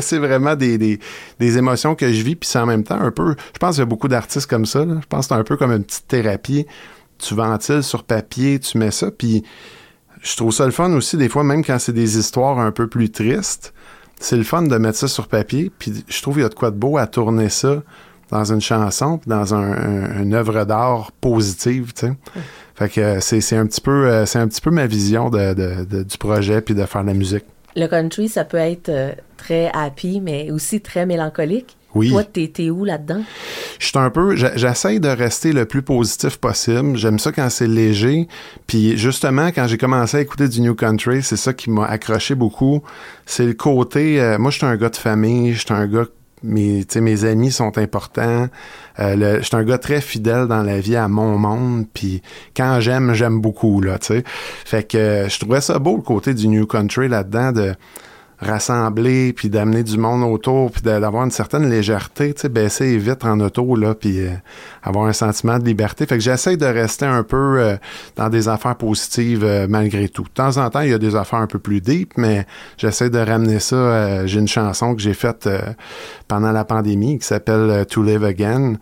c'est 0.00 0.18
vraiment 0.18 0.56
des, 0.56 0.98
émotions 1.40 1.94
que 1.94 2.12
je 2.12 2.22
vis. 2.22 2.36
Puis 2.36 2.48
c'est 2.48 2.58
en 2.58 2.66
même 2.66 2.84
temps 2.84 3.00
un 3.00 3.10
peu. 3.10 3.34
Je 3.54 3.58
pense 3.58 3.76
qu'il 3.76 3.80
y 3.80 3.82
a 3.82 3.86
beaucoup 3.86 4.08
d'artistes 4.08 4.48
comme 4.48 4.66
ça. 4.66 4.80
Je 4.80 5.06
pense 5.08 5.26
que 5.26 5.34
c'est 5.34 5.40
un 5.40 5.44
peu 5.44 5.56
comme 5.56 5.72
une 5.72 5.84
petite 5.84 6.08
thérapie. 6.08 6.66
Tu 7.18 7.34
ventiles 7.34 7.82
sur 7.82 8.04
papier, 8.04 8.58
tu 8.58 8.78
mets 8.78 8.90
ça. 8.90 9.10
Puis 9.10 9.44
je 10.22 10.36
trouve 10.36 10.52
ça 10.52 10.64
le 10.64 10.72
fun 10.72 10.92
aussi, 10.92 11.16
des 11.16 11.28
fois, 11.28 11.44
même 11.44 11.64
quand 11.64 11.78
c'est 11.78 11.92
des 11.92 12.18
histoires 12.18 12.58
un 12.58 12.72
peu 12.72 12.88
plus 12.88 13.10
tristes. 13.10 13.74
C'est 14.18 14.36
le 14.36 14.44
fun 14.44 14.62
de 14.62 14.76
mettre 14.78 14.98
ça 14.98 15.08
sur 15.08 15.26
papier. 15.26 15.70
Puis 15.76 16.04
je 16.06 16.22
trouve 16.22 16.34
qu'il 16.34 16.44
y 16.44 16.46
a 16.46 16.48
de 16.48 16.54
quoi 16.54 16.70
de 16.70 16.76
beau 16.76 16.96
à 16.96 17.06
tourner 17.06 17.48
ça 17.48 17.82
dans 18.32 18.50
une 18.50 18.60
chanson, 18.60 19.20
dans 19.26 19.54
un, 19.54 20.22
une 20.22 20.34
œuvre 20.34 20.64
d'art 20.64 21.12
positive, 21.20 21.92
tu 21.94 22.06
sais. 22.06 22.12
Fait 22.74 22.88
que 22.88 23.00
euh, 23.00 23.20
c'est 23.20 23.56
un 23.56 23.66
petit 23.66 23.82
peu 23.82 24.06
euh, 24.08 24.26
c'est 24.26 24.38
un 24.38 24.48
petit 24.48 24.62
peu 24.62 24.70
ma 24.70 24.86
vision 24.86 25.28
de, 25.28 26.02
du 26.02 26.18
projet 26.18 26.62
puis 26.62 26.74
de 26.74 26.84
faire 26.84 27.02
de 27.02 27.08
la 27.08 27.14
musique. 27.14 27.44
Le 27.76 27.86
country, 27.86 28.28
ça 28.28 28.44
peut 28.44 28.56
être 28.56 28.88
euh, 28.88 29.12
très 29.36 29.70
happy, 29.72 30.20
mais 30.20 30.50
aussi 30.50 30.80
très 30.80 31.06
mélancolique. 31.06 31.76
Oui. 31.94 32.08
Toi, 32.08 32.24
t'es 32.24 32.70
où 32.70 32.86
là-dedans? 32.86 33.22
Je 33.78 33.86
suis 33.86 33.98
un 33.98 34.08
peu, 34.08 34.34
j'essaie 34.34 34.98
de 34.98 35.08
rester 35.08 35.52
le 35.52 35.66
plus 35.66 35.82
positif 35.82 36.38
possible. 36.38 36.96
J'aime 36.96 37.18
ça 37.18 37.32
quand 37.32 37.50
c'est 37.50 37.66
léger. 37.66 38.28
Puis 38.66 38.96
justement, 38.96 39.48
quand 39.48 39.66
j'ai 39.66 39.76
commencé 39.76 40.16
à 40.16 40.20
écouter 40.22 40.48
du 40.48 40.62
New 40.62 40.74
Country, 40.74 41.22
c'est 41.22 41.36
ça 41.36 41.52
qui 41.52 41.68
m'a 41.68 41.84
accroché 41.84 42.34
beaucoup. 42.34 42.82
C'est 43.26 43.44
le 43.44 43.52
côté, 43.52 44.36
moi, 44.38 44.50
je 44.50 44.56
suis 44.56 44.66
un 44.66 44.76
gars 44.76 44.88
de 44.88 44.96
famille, 44.96 45.52
je 45.52 45.66
suis 45.66 45.74
un 45.74 45.86
gars 45.86 46.06
mes, 46.42 46.84
mes 46.96 47.24
amis 47.24 47.52
sont 47.52 47.78
importants. 47.78 48.48
Euh, 48.98 49.38
je 49.40 49.44
suis 49.44 49.56
un 49.56 49.64
gars 49.64 49.78
très 49.78 50.00
fidèle 50.00 50.46
dans 50.46 50.62
la 50.62 50.80
vie 50.80 50.96
à 50.96 51.08
mon 51.08 51.38
monde. 51.38 51.86
Puis 51.92 52.22
quand 52.56 52.80
j'aime, 52.80 53.14
j'aime 53.14 53.40
beaucoup, 53.40 53.80
là. 53.80 53.98
Fait 54.64 54.82
que 54.82 55.26
je 55.28 55.38
trouvais 55.38 55.60
ça 55.60 55.78
beau, 55.78 55.96
le 55.96 56.02
côté 56.02 56.34
du 56.34 56.48
New 56.48 56.66
Country 56.66 57.08
là-dedans, 57.08 57.52
de 57.52 57.74
rassembler, 58.42 59.32
puis 59.32 59.48
d'amener 59.48 59.84
du 59.84 59.96
monde 59.96 60.22
autour, 60.24 60.72
puis 60.72 60.82
d'avoir 60.82 61.24
une 61.24 61.30
certaine 61.30 61.70
légèreté, 61.70 62.34
tu 62.34 62.42
sais, 62.42 62.48
baisser 62.48 62.96
vite 62.98 63.24
en 63.24 63.38
auto, 63.40 63.76
là, 63.76 63.94
puis 63.94 64.20
euh, 64.20 64.30
avoir 64.82 65.06
un 65.06 65.12
sentiment 65.12 65.58
de 65.58 65.64
liberté. 65.64 66.06
Fait 66.06 66.16
que 66.16 66.22
j'essaie 66.22 66.56
de 66.56 66.66
rester 66.66 67.06
un 67.06 67.22
peu 67.22 67.60
euh, 67.60 67.76
dans 68.16 68.28
des 68.28 68.48
affaires 68.48 68.76
positives 68.76 69.44
euh, 69.44 69.66
malgré 69.68 70.08
tout. 70.08 70.24
De 70.24 70.28
temps 70.28 70.56
en 70.56 70.68
temps, 70.70 70.80
il 70.80 70.90
y 70.90 70.94
a 70.94 70.98
des 70.98 71.14
affaires 71.14 71.38
un 71.38 71.46
peu 71.46 71.60
plus 71.60 71.80
deep, 71.80 72.14
mais 72.16 72.44
j'essaie 72.78 73.10
de 73.10 73.18
ramener 73.18 73.60
ça. 73.60 74.26
J'ai 74.26 74.40
une 74.40 74.48
chanson 74.48 74.94
que 74.94 75.00
j'ai 75.00 75.14
faite 75.14 75.48
pendant 76.26 76.52
la 76.52 76.64
pandémie 76.64 77.18
qui 77.18 77.26
s'appelle 77.26 77.86
To 77.86 78.02
Live 78.02 78.24
Again 78.24 78.74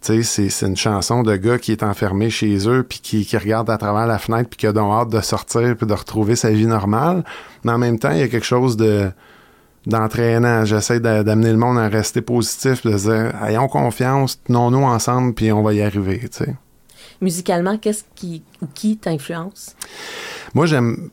c'est, 0.00 0.62
une 0.62 0.76
chanson 0.76 1.22
de 1.22 1.36
gars 1.36 1.58
qui 1.58 1.72
est 1.72 1.82
enfermé 1.82 2.30
chez 2.30 2.68
eux, 2.68 2.82
puis 2.82 3.00
qui, 3.00 3.26
qui 3.26 3.36
regarde 3.36 3.68
à 3.70 3.78
travers 3.78 4.06
la 4.06 4.18
fenêtre, 4.18 4.48
puis 4.48 4.56
qui 4.56 4.66
a 4.66 4.72
donc 4.72 4.92
hâte 4.92 5.10
de 5.10 5.20
sortir, 5.20 5.76
puis 5.76 5.86
de 5.86 5.92
retrouver 5.92 6.36
sa 6.36 6.50
vie 6.50 6.66
normale. 6.66 7.24
Mais 7.64 7.72
en 7.72 7.78
même 7.78 7.98
temps, 7.98 8.10
il 8.10 8.18
y 8.18 8.22
a 8.22 8.28
quelque 8.28 8.46
chose 8.46 8.76
de 8.76 9.10
d'entraînant. 9.86 10.64
J'essaie 10.64 11.00
d'amener 11.00 11.50
le 11.50 11.56
monde 11.56 11.78
à 11.78 11.88
rester 11.88 12.20
positif, 12.20 12.84
de 12.84 12.92
dire 12.92 13.42
ayons 13.42 13.68
confiance, 13.68 14.38
tenons-nous 14.44 14.82
ensemble, 14.82 15.34
puis 15.34 15.50
on 15.50 15.62
va 15.62 15.72
y 15.72 15.82
arriver. 15.82 16.20
sais. 16.30 16.54
Musicalement, 17.20 17.78
qu'est-ce 17.78 18.04
qui 18.14 18.42
ou 18.62 18.66
qui 18.72 18.96
t'influence? 18.96 19.74
Moi, 20.54 20.66
j'aime 20.66 21.10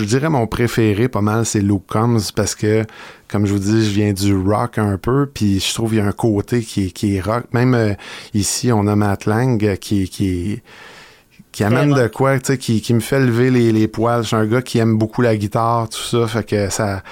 je 0.00 0.04
dirais 0.06 0.30
mon 0.30 0.46
préféré 0.46 1.08
pas 1.08 1.20
mal, 1.20 1.44
c'est 1.44 1.60
Luke 1.60 1.84
Combs 1.86 2.32
parce 2.34 2.54
que, 2.54 2.84
comme 3.28 3.46
je 3.46 3.52
vous 3.52 3.58
dis, 3.58 3.84
je 3.84 3.90
viens 3.90 4.12
du 4.12 4.34
rock 4.34 4.78
un 4.78 4.96
peu, 4.96 5.26
puis 5.26 5.60
je 5.60 5.74
trouve 5.74 5.90
qu'il 5.90 5.98
y 5.98 6.00
a 6.00 6.06
un 6.06 6.12
côté 6.12 6.62
qui 6.62 6.86
est, 6.86 6.90
qui 6.90 7.16
est 7.16 7.20
rock. 7.20 7.44
Même 7.52 7.74
euh, 7.74 7.92
ici, 8.32 8.72
on 8.72 8.86
a 8.86 8.96
Matt 8.96 9.26
Lang 9.26 9.76
qui, 9.78 10.08
qui, 10.08 10.62
qui 11.52 11.64
amène 11.64 11.92
de 11.92 12.08
quoi, 12.08 12.38
tu 12.38 12.46
sais, 12.46 12.58
qui, 12.58 12.80
qui 12.80 12.94
me 12.94 13.00
fait 13.00 13.20
lever 13.20 13.50
les, 13.50 13.72
les 13.72 13.88
poils. 13.88 14.22
Je 14.22 14.28
suis 14.28 14.36
un 14.36 14.46
gars 14.46 14.62
qui 14.62 14.78
aime 14.78 14.96
beaucoup 14.96 15.20
la 15.20 15.36
guitare, 15.36 15.88
tout 15.90 15.98
ça, 15.98 16.26
fait 16.26 16.48
que 16.48 16.70
ça 16.70 17.02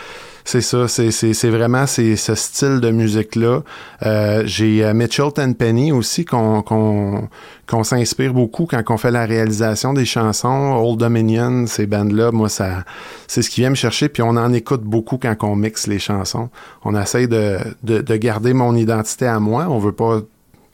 c'est 0.48 0.62
ça, 0.62 0.88
c'est 0.88 1.50
vraiment 1.50 1.86
ce 1.86 2.16
style 2.16 2.80
de 2.80 2.90
musique-là. 2.90 3.62
Euh, 4.06 4.42
J'ai 4.46 4.82
euh, 4.82 4.94
Mitchell 4.94 5.30
Tenpenny 5.30 5.92
aussi 5.92 6.24
qu'on 6.24 6.62
qu'on 6.62 7.84
s'inspire 7.84 8.32
beaucoup 8.32 8.64
quand 8.64 8.82
on 8.88 8.96
fait 8.96 9.10
la 9.10 9.26
réalisation 9.26 9.92
des 9.92 10.06
chansons. 10.06 10.72
Old 10.82 11.00
Dominion, 11.00 11.66
ces 11.66 11.86
bandes-là, 11.86 12.32
moi, 12.32 12.48
ça 12.48 12.84
c'est 13.26 13.42
ce 13.42 13.50
qui 13.50 13.60
vient 13.60 13.68
me 13.68 13.74
chercher, 13.74 14.08
puis 14.08 14.22
on 14.22 14.30
en 14.38 14.54
écoute 14.54 14.84
beaucoup 14.84 15.18
quand 15.18 15.36
on 15.42 15.54
mixe 15.54 15.86
les 15.86 15.98
chansons. 15.98 16.48
On 16.82 16.98
essaye 16.98 17.28
de, 17.28 17.58
de, 17.82 18.00
de 18.00 18.16
garder 18.16 18.54
mon 18.54 18.74
identité 18.74 19.26
à 19.26 19.40
moi. 19.40 19.66
On 19.68 19.78
veut 19.78 19.92
pas 19.92 20.22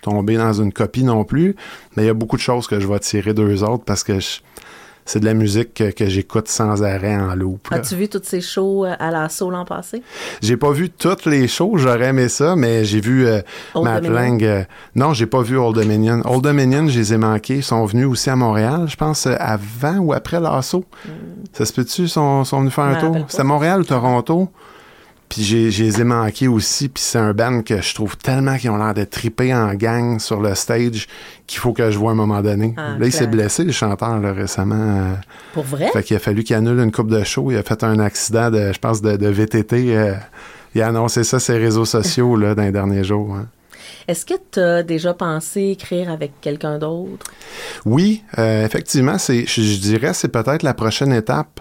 tomber 0.05 0.37
dans 0.37 0.53
une 0.53 0.73
copie 0.73 1.03
non 1.03 1.25
plus, 1.25 1.57
mais 1.97 2.05
il 2.05 2.07
y 2.07 2.11
a 2.11 2.15
beaucoup 2.15 2.37
de 2.37 2.43
choses 2.43 2.69
que 2.69 2.79
je 2.79 2.87
vais 2.87 3.01
tirer 3.01 3.35
d'eux 3.35 3.65
autres 3.65 3.83
parce 3.85 4.05
que 4.05 4.21
je, 4.21 4.39
c'est 5.05 5.21
de 5.21 5.25
la 5.25 5.35
musique 5.35 5.75
que, 5.75 6.07
j'écoute 6.07 6.49
sans 6.49 6.83
arrêt 6.83 7.17
en 7.17 7.35
loop. 7.35 7.69
As-tu 7.71 7.97
vu 7.97 8.09
toutes 8.09 8.25
ces 8.25 8.41
shows 8.41 8.85
euh, 8.85 8.95
à 8.99 9.11
la 9.11 9.29
Soul 9.29 9.53
l'an 9.53 9.65
passé? 9.65 10.03
J'ai 10.41 10.57
pas 10.57 10.71
vu 10.71 10.91
toutes 10.91 11.27
les 11.27 11.47
shows, 11.49 11.77
j'aurais 11.77 12.07
aimé 12.07 12.29
ça, 12.29 12.57
mais 12.57 12.85
j'ai 12.85 13.01
vu 13.01 13.27
euh, 13.27 13.41
Matt 13.75 14.07
Lang. 14.07 14.43
Euh, 14.43 14.65
non, 14.95 15.13
j'ai 15.13 15.27
pas 15.27 15.43
vu 15.43 15.59
Old 15.59 15.77
Dominion. 15.77 16.23
Old 16.25 16.43
Dominion, 16.43 16.89
je 16.89 16.99
les 16.99 17.13
ai 17.13 17.19
manqués. 17.19 17.57
Ils 17.57 17.63
sont 17.63 17.85
venus 17.85 18.07
aussi 18.07 18.31
à 18.31 18.37
Montréal, 18.37 18.87
je 18.89 18.97
pense, 18.97 19.27
avant 19.27 19.99
ou 19.99 20.13
après 20.13 20.41
l'assaut. 20.41 20.85
Hmm. 21.05 21.11
Ça 21.53 21.67
se 21.67 21.73
peut-tu, 21.73 22.03
ils 22.03 22.09
sont, 22.09 22.45
sont, 22.45 22.61
venus 22.61 22.73
faire 22.73 22.85
un 22.85 22.95
tour? 22.95 23.17
C'est 23.29 23.45
Montréal 23.45 23.81
ou 23.81 23.85
Toronto? 23.85 24.49
Puis 25.35 25.43
j'ai, 25.43 25.69
les 25.69 26.01
ai 26.01 26.05
manqués 26.05 26.47
aussi. 26.47 26.89
Puis 26.89 27.03
c'est 27.03 27.19
un 27.19 27.33
band 27.33 27.63
que 27.63 27.83
je 27.83 27.95
trouve 27.95 28.17
tellement 28.17 28.57
qu'ils 28.57 28.71
ont 28.71 28.77
l'air 28.77 28.95
de 28.95 29.03
triper 29.03 29.53
en 29.53 29.75
gang 29.75 30.21
sur 30.21 30.41
le 30.41 30.55
stage 30.55 31.09
qu'il 31.49 31.59
faut 31.59 31.73
que 31.73 31.91
je 31.91 31.99
vois 31.99 32.11
à 32.11 32.13
un 32.13 32.17
moment 32.17 32.41
donné. 32.41 32.73
Ah, 32.77 32.95
là, 32.97 33.07
il 33.07 33.13
s'est 33.13 33.27
blessé, 33.27 33.65
le 33.65 33.73
chanteur, 33.73 34.21
là, 34.21 34.33
récemment. 34.33 35.17
Pour 35.53 35.65
vrai? 35.65 35.91
Fait 35.93 36.05
qu'il 36.05 36.15
a 36.15 36.21
fallu 36.21 36.45
qu'il 36.45 36.55
annule 36.55 36.79
une 36.79 36.93
coupe 36.93 37.11
de 37.11 37.25
show. 37.25 37.51
Il 37.51 37.57
a 37.57 37.65
fait 37.65 37.83
un 37.83 37.99
accident, 37.99 38.49
de, 38.53 38.73
je 38.73 38.79
pense, 38.79 39.03
de, 39.03 39.27
VTT. 39.27 39.97
Euh, 39.97 40.15
il 40.77 40.83
a 40.83 40.87
annoncé 40.87 41.25
ça 41.25 41.41
sur 41.41 41.55
les 41.55 41.59
réseaux 41.59 41.85
sociaux 41.85 42.37
là, 42.37 42.55
dans 42.55 42.63
les 42.63 42.73
derniers 42.73 43.03
jours. 43.03 43.35
Hein. 43.35 43.49
Est-ce 44.07 44.25
que 44.25 44.35
tu 44.53 44.61
as 44.61 44.85
déjà 44.85 45.15
pensé 45.15 45.63
écrire 45.63 46.11
avec 46.11 46.41
quelqu'un 46.41 46.79
d'autre? 46.79 47.27
Oui, 47.85 48.23
euh, 48.39 48.65
effectivement, 48.65 49.19
c'est, 49.19 49.47
je, 49.47 49.63
je 49.63 49.81
dirais 49.81 50.15
c'est 50.15 50.29
peut-être 50.29 50.63
la 50.63 50.75
prochaine 50.75 51.13
étape. 51.13 51.61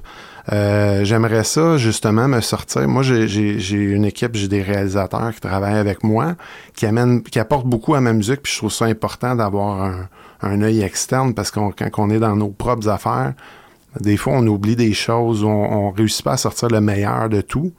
Euh, 0.52 1.06
j'aimerais 1.06 1.46
ça, 1.46 1.78
justement, 1.78 2.28
me 2.28 2.42
sortir. 2.42 2.88
Moi, 2.88 3.02
j'ai 3.04 3.72
une 3.72 4.06
équipe, 4.06 4.36
j'ai 4.36 4.50
des 4.50 4.62
réalisateurs 4.62 5.34
qui 5.34 5.40
travaillent 5.40 5.78
avec 5.78 6.04
moi, 6.04 6.36
qui 6.76 6.86
amènent, 6.86 7.24
qui 7.24 7.40
apportent 7.40 7.68
beaucoup 7.68 7.96
à 7.96 8.02
ma 8.02 8.12
musique, 8.12 8.42
puis 8.42 8.52
je 8.52 8.58
trouve 8.58 8.72
ça 8.72 8.86
important 8.86 9.36
d'avoir 9.36 9.82
un, 9.82 10.10
un 10.44 10.62
œil 10.62 10.82
externe 10.82 11.34
parce 11.34 11.50
qu'on 11.52 11.72
quand 11.72 11.90
on 11.98 12.10
est 12.10 12.20
dans 12.20 12.36
nos 12.36 12.50
propres 12.50 12.90
affaires, 12.90 13.34
des 14.00 14.18
fois, 14.18 14.34
on 14.34 14.46
oublie 14.48 14.76
des 14.76 14.94
choses, 14.94 15.44
on, 15.44 15.50
on 15.50 15.92
réussit 15.92 16.24
pas 16.24 16.34
à 16.34 16.38
sortir 16.38 16.70
le 16.70 16.82
meilleur 16.82 17.30
de 17.30 17.42
tout. 17.42 17.72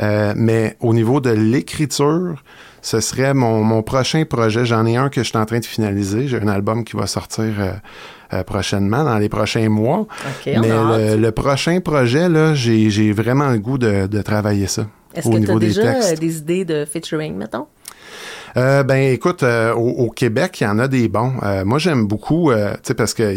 Euh, 0.00 0.34
mais 0.36 0.76
au 0.80 0.92
niveau 0.92 1.20
de 1.20 1.30
l'écriture, 1.30 2.42
ce 2.82 3.00
serait 3.00 3.34
mon, 3.34 3.62
mon 3.62 3.82
prochain 3.82 4.24
projet. 4.24 4.64
J'en 4.64 4.84
ai 4.86 4.96
un 4.96 5.08
que 5.08 5.22
je 5.22 5.28
suis 5.28 5.38
en 5.38 5.46
train 5.46 5.60
de 5.60 5.64
finaliser. 5.64 6.28
J'ai 6.28 6.40
un 6.40 6.48
album 6.48 6.84
qui 6.84 6.96
va 6.96 7.06
sortir 7.06 7.44
euh, 7.58 7.72
euh, 8.32 8.42
prochainement, 8.44 9.04
dans 9.04 9.18
les 9.18 9.28
prochains 9.28 9.68
mois. 9.68 10.06
Mais 10.46 11.16
le, 11.16 11.30
prochain 11.30 11.80
projet, 11.80 12.28
là, 12.28 12.54
j'ai 12.54 13.12
vraiment 13.12 13.48
le 13.48 13.58
goût 13.58 13.78
de, 13.78 14.06
de 14.06 14.22
travailler 14.22 14.66
ça. 14.66 14.86
Est-ce 15.14 15.30
que 15.30 15.38
tu 15.38 15.50
as 15.50 15.58
déjà 15.58 16.14
des 16.14 16.38
idées 16.38 16.64
de 16.64 16.84
featuring, 16.84 17.34
mettons? 17.36 17.66
Euh, 18.56 18.82
ben 18.84 19.12
écoute, 19.12 19.42
euh, 19.42 19.74
au, 19.74 20.08
Québec, 20.08 20.60
il 20.60 20.64
y 20.64 20.66
en 20.66 20.78
a 20.78 20.88
des 20.88 21.08
bons. 21.08 21.32
Euh, 21.42 21.64
moi, 21.64 21.78
j'aime 21.78 22.06
beaucoup, 22.06 22.52
tu 22.52 22.58
sais, 22.84 22.94
parce 22.94 23.12
que 23.12 23.34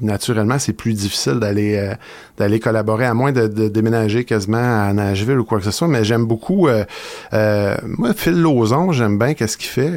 naturellement, 0.00 0.58
c'est 0.58 0.72
plus 0.72 0.94
difficile 0.94 1.34
d'aller 1.34 1.92
d'aller 2.38 2.58
collaborer, 2.58 3.04
à 3.04 3.12
moins 3.12 3.32
de, 3.32 3.68
déménager 3.68 4.24
quasiment 4.24 4.88
à 4.88 4.92
Nashville 4.94 5.38
ou 5.38 5.44
quoi 5.44 5.58
que 5.58 5.64
ce 5.64 5.70
soit. 5.70 5.88
Mais 5.88 6.04
j'aime 6.04 6.24
beaucoup. 6.24 6.68
moi, 7.32 8.14
Phil 8.16 8.40
Lozon, 8.40 8.92
j'aime 8.92 9.18
bien 9.18 9.34
qu'est-ce 9.34 9.58
qu'il 9.58 9.68
fait. 9.68 9.90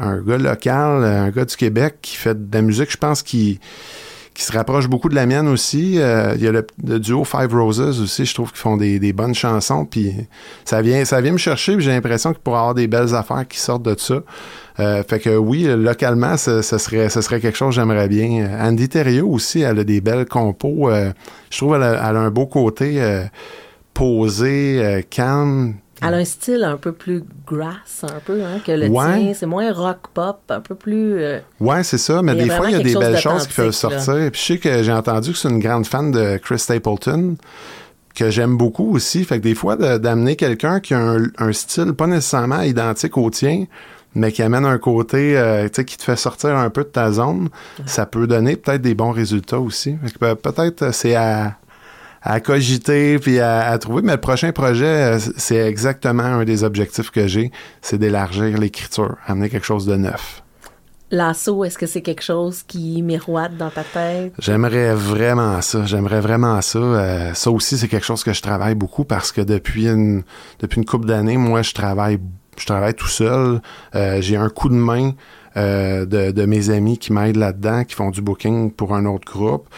un 0.00 0.20
gars 0.20 0.38
local, 0.38 1.04
un 1.04 1.30
gars 1.30 1.44
du 1.46 1.56
Québec 1.56 1.96
qui 2.02 2.16
fait 2.16 2.50
de 2.50 2.54
la 2.54 2.62
musique, 2.62 2.90
je 2.90 2.98
pense 2.98 3.22
qu'il 3.22 3.58
qui 4.34 4.44
se 4.44 4.52
rapproche 4.52 4.88
beaucoup 4.88 5.08
de 5.08 5.14
la 5.14 5.26
mienne 5.26 5.48
aussi. 5.48 5.98
Euh, 5.98 6.34
il 6.36 6.42
y 6.42 6.48
a 6.48 6.52
le, 6.52 6.98
duo 6.98 7.24
Five 7.24 7.52
Roses 7.52 8.00
aussi, 8.00 8.24
je 8.24 8.34
trouve 8.34 8.50
qu'ils 8.50 8.60
font 8.60 8.76
des, 8.76 9.12
bonnes 9.12 9.34
chansons. 9.34 9.84
Puis 9.84 10.14
ça 10.64 10.82
vient, 10.82 11.04
ça 11.04 11.20
vient 11.20 11.32
me 11.32 11.38
chercher. 11.38 11.78
J'ai 11.80 11.90
l'impression 11.90 12.32
qu'il 12.32 12.42
pourrait 12.42 12.58
avoir 12.58 12.74
des 12.74 12.86
belles 12.86 13.14
affaires 13.14 13.46
qui 13.48 13.58
sortent 13.58 13.82
de 13.82 13.94
ça. 13.98 14.22
Euh, 14.78 15.02
fait 15.06 15.18
que 15.18 15.36
oui, 15.36 15.64
localement, 15.64 16.36
ce, 16.36 16.62
serait, 16.62 17.08
ce 17.08 17.20
serait 17.20 17.40
quelque 17.40 17.56
chose 17.56 17.74
que 17.74 17.80
j'aimerais 17.80 18.08
bien. 18.08 18.48
Andy 18.60 18.88
Thériault 18.88 19.28
aussi, 19.28 19.60
elle 19.60 19.80
a 19.80 19.84
des 19.84 20.00
belles 20.00 20.26
compos. 20.26 20.90
Euh, 20.90 21.12
je 21.50 21.58
trouve 21.58 21.72
qu'elle 21.72 21.82
a, 21.82 22.08
un 22.08 22.30
beau 22.30 22.46
côté 22.46 23.02
posé, 23.94 25.04
calme 25.10 25.74
elle 26.02 26.14
a 26.14 26.16
un 26.16 26.24
style 26.24 26.64
un 26.64 26.76
peu 26.76 26.92
plus 26.92 27.22
grass, 27.46 28.04
un 28.04 28.20
peu, 28.24 28.42
hein, 28.42 28.60
que 28.64 28.72
le 28.72 28.90
tien. 28.90 29.32
C'est 29.34 29.46
moins 29.46 29.72
rock-pop, 29.72 30.40
un 30.48 30.60
peu 30.60 30.74
plus... 30.74 31.22
Euh, 31.22 31.38
ouais, 31.60 31.82
c'est 31.82 31.98
ça, 31.98 32.22
mais 32.22 32.34
des 32.34 32.48
fois, 32.48 32.70
il 32.70 32.76
y 32.76 32.80
a 32.80 32.82
des 32.82 32.94
belles 32.94 33.18
choses 33.18 33.46
qui 33.46 33.54
peuvent 33.54 33.70
sortir. 33.70 34.14
Puis 34.30 34.40
je 34.40 34.46
sais 34.46 34.58
que 34.58 34.82
j'ai 34.82 34.92
entendu 34.92 35.32
que 35.32 35.38
c'est 35.38 35.50
une 35.50 35.60
grande 35.60 35.86
fan 35.86 36.10
de 36.10 36.38
Chris 36.38 36.58
Stapleton, 36.58 37.36
que 38.14 38.30
j'aime 38.30 38.56
beaucoup 38.56 38.94
aussi. 38.94 39.24
Fait 39.24 39.38
que 39.38 39.44
des 39.44 39.54
fois, 39.54 39.76
d'amener 39.76 40.36
quelqu'un 40.36 40.80
qui 40.80 40.94
a 40.94 41.16
un, 41.38 41.52
style 41.52 41.92
pas 41.92 42.06
nécessairement 42.06 42.62
identique 42.62 43.16
au 43.16 43.30
tien, 43.30 43.66
mais 44.14 44.32
qui 44.32 44.42
amène 44.42 44.64
un 44.64 44.78
côté, 44.78 45.38
euh, 45.38 45.68
tu 45.68 45.76
sais, 45.76 45.84
qui 45.84 45.96
te 45.96 46.02
fait 46.02 46.16
sortir 46.16 46.56
un 46.56 46.70
peu 46.70 46.82
de 46.82 46.88
ta 46.88 47.12
zone, 47.12 47.48
ça 47.86 48.06
peut 48.06 48.26
donner 48.26 48.56
peut-être 48.56 48.82
des 48.82 48.94
bons 48.94 49.12
résultats 49.12 49.60
aussi. 49.60 49.96
Peut-être 50.18 50.82
euh, 50.82 50.92
c'est 50.92 51.14
à 51.14 51.56
à 52.22 52.40
cogiter 52.40 53.18
puis 53.18 53.40
à, 53.40 53.76
trouver. 53.78 54.02
Mais 54.02 54.12
le 54.12 54.20
prochain 54.20 54.52
projet, 54.52 54.84
euh, 54.84 55.18
c'est 55.36 55.56
exactement 55.56 56.22
un 56.22 56.44
des 56.44 56.64
objectifs 56.64 57.10
que 57.10 57.26
j'ai, 57.26 57.50
c'est 57.82 57.98
d'élargir 57.98 58.58
l'écriture, 58.58 59.16
amener 59.26 59.48
quelque 59.48 59.66
chose 59.66 59.86
de 59.86 59.96
neuf. 59.96 60.42
L'assaut, 61.12 61.64
est-ce 61.64 61.76
que 61.76 61.86
c'est 61.86 62.02
quelque 62.02 62.22
chose 62.22 62.62
qui 62.62 63.02
miroite 63.02 63.56
dans 63.56 63.70
ta 63.70 63.82
tête? 63.82 64.32
J'aimerais 64.38 64.94
vraiment 64.94 65.60
ça. 65.60 65.84
J'aimerais 65.84 66.20
vraiment 66.20 66.60
ça. 66.62 66.78
Euh, 66.78 67.34
ça 67.34 67.50
aussi, 67.50 67.76
c'est 67.76 67.88
quelque 67.88 68.06
chose 68.06 68.22
que 68.22 68.32
je 68.32 68.40
travaille 68.40 68.76
beaucoup 68.76 69.04
parce 69.04 69.32
que 69.32 69.40
depuis 69.40 69.88
une, 69.88 70.22
depuis 70.60 70.78
une 70.78 70.84
couple 70.84 71.06
d'années, 71.06 71.36
moi, 71.36 71.62
je 71.62 71.74
travaille, 71.74 72.20
je 72.56 72.64
travaille 72.64 72.94
tout 72.94 73.08
seul. 73.08 73.60
Euh, 73.96 74.20
j'ai 74.20 74.36
un 74.36 74.48
coup 74.50 74.68
de 74.68 74.74
main 74.74 75.14
euh, 75.60 76.06
de, 76.06 76.46
mes 76.46 76.70
amis 76.70 76.98
qui 76.98 77.12
m'aident 77.12 77.36
là-dedans, 77.36 77.84
qui 77.84 77.94
font 77.94 78.10
du 78.10 78.22
booking 78.22 78.70
pour 78.72 78.94
un 78.94 79.04
autre 79.04 79.30
groupe. 79.30 79.68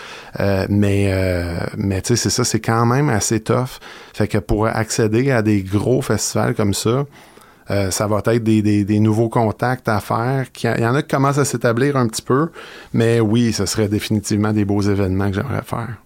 Euh, 0.40 0.66
mais 0.68 1.08
euh, 1.08 1.58
mais 1.76 2.00
tu 2.02 2.08
sais, 2.08 2.16
c'est 2.16 2.30
ça, 2.30 2.44
c'est 2.44 2.60
quand 2.60 2.86
même 2.86 3.08
assez 3.08 3.40
tough. 3.40 3.80
Fait 4.14 4.28
que 4.28 4.38
pour 4.38 4.66
accéder 4.66 5.30
à 5.30 5.42
des 5.42 5.62
gros 5.62 6.02
festivals 6.02 6.54
comme 6.54 6.74
ça, 6.74 7.04
ça 7.90 8.06
va 8.06 8.18
être 8.26 8.44
des, 8.44 8.84
des, 8.84 9.00
nouveaux 9.00 9.30
contacts 9.30 9.88
à 9.88 9.98
faire. 10.00 10.44
Il 10.62 10.80
y 10.82 10.86
en 10.86 10.94
a 10.94 11.00
qui 11.00 11.08
commencent 11.08 11.38
à 11.38 11.46
s'établir 11.46 11.96
un 11.96 12.06
petit 12.06 12.20
peu, 12.20 12.50
mais 12.92 13.18
oui, 13.18 13.54
ce 13.54 13.64
serait 13.64 13.88
définitivement 13.88 14.52
des 14.52 14.66
beaux 14.66 14.82
événements 14.82 15.28
que 15.30 15.36
j'aimerais 15.36 15.62
faire. 15.62 15.96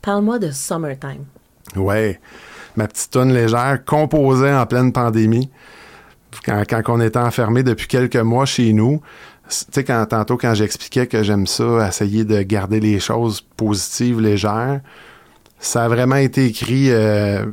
Parle-moi 0.00 0.38
de 0.38 0.52
Summertime. 0.52 1.24
Ouais, 1.74 2.20
ma 2.76 2.86
petite 2.86 3.10
tonne 3.10 3.32
légère 3.32 3.80
composée 3.84 4.52
en 4.52 4.64
pleine 4.66 4.92
pandémie 4.92 5.50
quand, 6.44 6.82
on 6.88 7.00
était 7.00 7.18
enfermé 7.18 7.62
depuis 7.62 7.86
quelques 7.86 8.16
mois 8.16 8.46
chez 8.46 8.72
nous, 8.72 9.00
tu 9.48 9.56
sais, 9.70 9.84
quand, 9.84 10.04
tantôt, 10.06 10.36
quand 10.36 10.54
j'expliquais 10.54 11.06
que 11.06 11.22
j'aime 11.22 11.46
ça, 11.46 11.88
essayer 11.88 12.24
de 12.24 12.42
garder 12.42 12.80
les 12.80 13.00
choses 13.00 13.40
positives, 13.40 14.20
légères, 14.20 14.80
ça 15.58 15.84
a 15.84 15.88
vraiment 15.88 16.16
été 16.16 16.46
écrit. 16.46 16.90
Euh, 16.90 17.46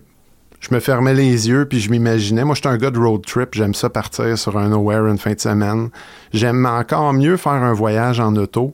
je 0.60 0.74
me 0.74 0.80
fermais 0.80 1.14
les 1.14 1.48
yeux 1.48 1.66
puis 1.66 1.80
je 1.80 1.92
m'imaginais. 1.92 2.44
Moi, 2.44 2.56
j'étais 2.56 2.70
un 2.70 2.78
gars 2.78 2.92
de 2.92 2.98
road 2.98 3.24
trip. 3.26 3.50
J'aime 3.54 3.74
ça 3.74 3.90
partir 3.90 4.38
sur 4.38 4.58
un 4.58 4.70
nowhere 4.70 5.06
une 5.08 5.18
fin 5.18 5.34
de 5.34 5.40
semaine. 5.40 5.90
J'aime 6.34 6.66
encore 6.66 7.14
mieux 7.14 7.38
faire 7.38 7.54
un 7.54 7.74
voyage 7.74 8.20
en 8.20 8.36
auto 8.36 8.74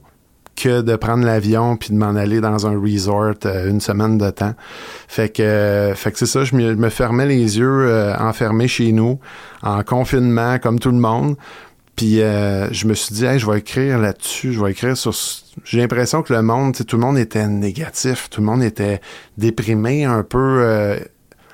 que 0.61 0.81
de 0.81 0.95
prendre 0.95 1.25
l'avion 1.25 1.75
puis 1.75 1.89
de 1.89 1.95
m'en 1.95 2.15
aller 2.15 2.39
dans 2.39 2.67
un 2.67 2.79
resort 2.79 3.33
euh, 3.45 3.69
une 3.69 3.81
semaine 3.81 4.17
de 4.17 4.29
temps. 4.29 4.53
Fait 5.07 5.29
que, 5.29 5.41
euh, 5.41 5.95
fait 5.95 6.11
que 6.11 6.19
c'est 6.19 6.27
ça, 6.27 6.43
je 6.43 6.55
me, 6.55 6.89
fermais 6.89 7.25
les 7.25 7.57
yeux 7.57 7.87
euh, 7.87 8.15
enfermé 8.17 8.67
chez 8.67 8.91
nous, 8.91 9.19
en 9.63 9.81
confinement 9.83 10.59
comme 10.59 10.79
tout 10.79 10.91
le 10.91 10.99
monde. 10.99 11.35
Puis 11.95 12.15
je 12.15 12.87
me 12.87 12.95
suis 12.95 13.13
dit, 13.13 13.37
je 13.37 13.45
vais 13.45 13.59
écrire 13.59 13.99
là-dessus, 13.99 14.53
je 14.53 14.63
vais 14.63 14.71
écrire 14.71 14.97
sur. 14.97 15.13
J'ai 15.63 15.79
l'impression 15.79 16.23
que 16.23 16.33
le 16.33 16.41
monde, 16.41 16.73
tout 16.73 16.95
le 16.95 17.01
monde 17.01 17.17
était 17.17 17.47
négatif, 17.47 18.27
tout 18.31 18.39
le 18.41 18.47
monde 18.47 18.63
était 18.63 19.01
déprimé, 19.37 20.05
un 20.05 20.23
peu 20.23 20.97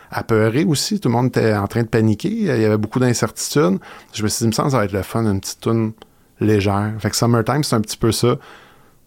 apeuré 0.10 0.64
aussi, 0.64 1.02
tout 1.02 1.10
le 1.10 1.16
monde 1.16 1.28
était 1.28 1.54
en 1.54 1.68
train 1.68 1.82
de 1.82 1.88
paniquer, 1.88 2.30
il 2.30 2.46
y 2.46 2.66
avait 2.66 2.78
beaucoup 2.78 3.00
d'incertitudes. 3.00 3.80
Je 4.14 4.24
me 4.24 4.30
suis 4.30 4.38
dit, 4.38 4.46
il 4.46 4.48
me 4.48 4.52
semble 4.54 4.68
que 4.68 4.72
ça 4.74 4.78
va 4.78 4.86
être 4.86 4.94
le 4.94 5.02
fun, 5.02 5.26
une 5.26 5.42
petite 5.42 5.60
tune 5.60 5.92
légère. 6.40 6.94
Fait 7.00 7.10
que 7.10 7.18
Summertime, 7.18 7.64
c'est 7.64 7.76
un 7.76 7.82
petit 7.82 7.98
peu 7.98 8.14
ça 8.14 8.38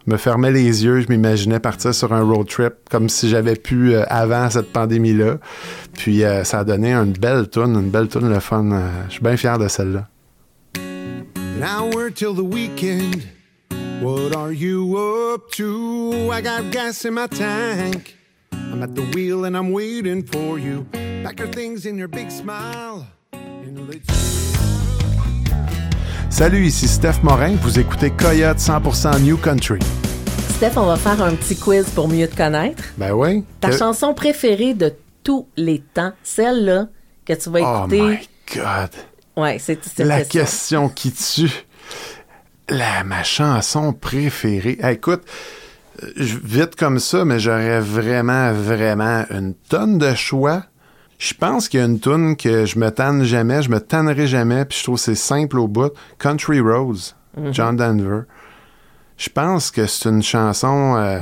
me 0.06 0.16
fermais 0.16 0.50
les 0.50 0.84
yeux, 0.84 1.00
je 1.00 1.08
m'imaginais 1.08 1.60
partir 1.60 1.94
sur 1.94 2.12
un 2.12 2.22
road 2.22 2.46
trip 2.48 2.74
comme 2.90 3.08
si 3.08 3.28
j'avais 3.28 3.56
pu 3.56 3.94
euh, 3.94 4.04
avant 4.08 4.48
cette 4.50 4.72
pandémie-là. 4.72 5.38
Puis 5.94 6.24
euh, 6.24 6.44
ça 6.44 6.60
a 6.60 6.64
donné 6.64 6.92
une 6.92 7.12
belle 7.12 7.48
tune, 7.48 7.76
une 7.76 7.90
belle 7.90 8.08
tune 8.08 8.28
le 8.28 8.40
fun. 8.40 8.70
Euh, 8.72 8.88
je 9.08 9.12
suis 9.12 9.22
bien 9.22 9.36
fier 9.36 9.58
de 9.58 9.68
celle-là. 9.68 10.08
Now 11.58 11.90
we're 11.94 12.10
till 12.10 12.34
the 12.34 12.44
weekend. 12.44 13.22
What 14.00 14.34
are 14.34 14.52
you 14.52 14.96
up 14.96 15.50
to? 15.52 16.32
I 16.32 16.40
got 16.40 16.70
gas 16.70 17.04
in 17.04 17.14
my 17.14 17.26
tank. 17.26 18.16
I'm 18.52 18.82
at 18.82 18.94
the 18.94 19.02
wheel 19.14 19.44
and 19.44 19.54
I'm 19.54 19.72
waiting 19.72 20.22
for 20.22 20.58
you. 20.58 20.86
Pack 21.22 21.38
your 21.38 21.48
things 21.48 21.84
in 21.84 21.98
your 21.98 22.08
big 22.08 22.30
smile. 22.30 23.06
Salut, 26.30 26.64
ici 26.64 26.86
Steph 26.86 27.22
Morin. 27.22 27.56
Vous 27.60 27.78
écoutez 27.78 28.10
Coyote 28.10 28.56
100% 28.58 29.20
New 29.20 29.36
Country. 29.36 29.80
Steph, 30.50 30.72
on 30.76 30.86
va 30.86 30.96
faire 30.96 31.20
un 31.22 31.34
petit 31.34 31.56
quiz 31.56 31.90
pour 31.90 32.08
mieux 32.08 32.28
te 32.28 32.36
connaître. 32.36 32.82
Ben 32.96 33.12
oui. 33.12 33.44
Ta 33.60 33.76
chanson 33.76 34.14
préférée 34.14 34.72
de 34.74 34.94
tous 35.24 35.48
les 35.56 35.80
temps, 35.80 36.12
celle-là 36.22 36.86
que 37.26 37.32
tu 37.32 37.50
vas 37.50 37.60
écouter. 37.60 38.00
Oh 38.00 38.06
my 38.06 38.28
God. 38.54 38.90
Ouais, 39.36 39.58
c'est 39.58 39.98
la 39.98 40.24
question. 40.24 40.88
qui 40.88 41.12
tue. 41.12 41.66
La, 42.68 43.02
ma 43.04 43.24
chanson 43.24 43.92
préférée. 43.92 44.78
écoute, 44.84 45.22
euh, 46.02 46.12
vite 46.16 46.76
comme 46.76 47.00
ça, 47.00 47.24
mais 47.24 47.40
j'aurais 47.40 47.80
vraiment, 47.80 48.52
vraiment 48.52 49.24
une 49.30 49.54
tonne 49.54 49.98
de 49.98 50.14
choix. 50.14 50.62
Je 51.20 51.34
pense 51.34 51.68
qu'il 51.68 51.80
y 51.80 51.82
a 51.82 51.86
une 51.86 52.00
tune 52.00 52.34
que 52.34 52.64
je 52.64 52.78
me 52.78 52.90
tanne 52.90 53.24
jamais, 53.24 53.60
je 53.60 53.68
me 53.68 53.78
tannerai 53.78 54.26
jamais, 54.26 54.64
puis 54.64 54.78
je 54.78 54.84
trouve 54.84 54.96
que 54.96 55.02
c'est 55.02 55.14
simple 55.14 55.58
au 55.58 55.68
bout. 55.68 55.92
Country 56.18 56.60
Rose, 56.60 57.14
mhm. 57.36 57.52
John 57.52 57.76
Denver. 57.76 58.22
Je 59.18 59.28
pense 59.28 59.70
que 59.70 59.84
c'est 59.84 60.08
une 60.08 60.22
chanson, 60.22 60.96
euh, 60.96 61.20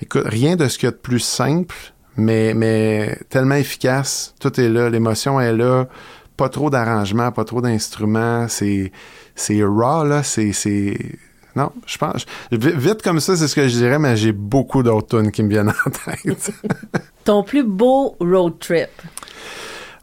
écoute, 0.00 0.22
rien 0.26 0.54
de 0.54 0.68
ce 0.68 0.78
qu'il 0.78 0.86
y 0.86 0.88
a 0.88 0.92
de 0.92 0.96
plus 0.96 1.18
simple, 1.18 1.74
mais, 2.16 2.54
mais 2.54 3.18
tellement 3.28 3.56
efficace. 3.56 4.36
Tout 4.38 4.60
est 4.60 4.68
là, 4.68 4.88
l'émotion 4.88 5.40
est 5.40 5.52
là, 5.52 5.88
pas 6.36 6.48
trop 6.48 6.70
d'arrangements, 6.70 7.32
pas 7.32 7.44
trop 7.44 7.60
d'instruments, 7.60 8.46
c'est, 8.46 8.92
c'est 9.34 9.64
raw, 9.64 10.04
là, 10.04 10.22
c'est, 10.22 10.52
c'est, 10.52 10.96
non, 11.56 11.70
je 11.86 11.98
pense. 11.98 12.26
Vite 12.50 13.02
comme 13.02 13.20
ça, 13.20 13.36
c'est 13.36 13.46
ce 13.46 13.54
que 13.54 13.68
je 13.68 13.76
dirais, 13.76 13.98
mais 13.98 14.16
j'ai 14.16 14.32
beaucoup 14.32 14.82
d'autres 14.82 15.18
tunes 15.18 15.30
qui 15.30 15.42
me 15.42 15.48
viennent 15.48 15.70
en 15.70 15.90
tête. 15.90 16.52
Ton 17.24 17.42
plus 17.42 17.62
beau 17.62 18.16
road 18.20 18.58
trip? 18.58 18.90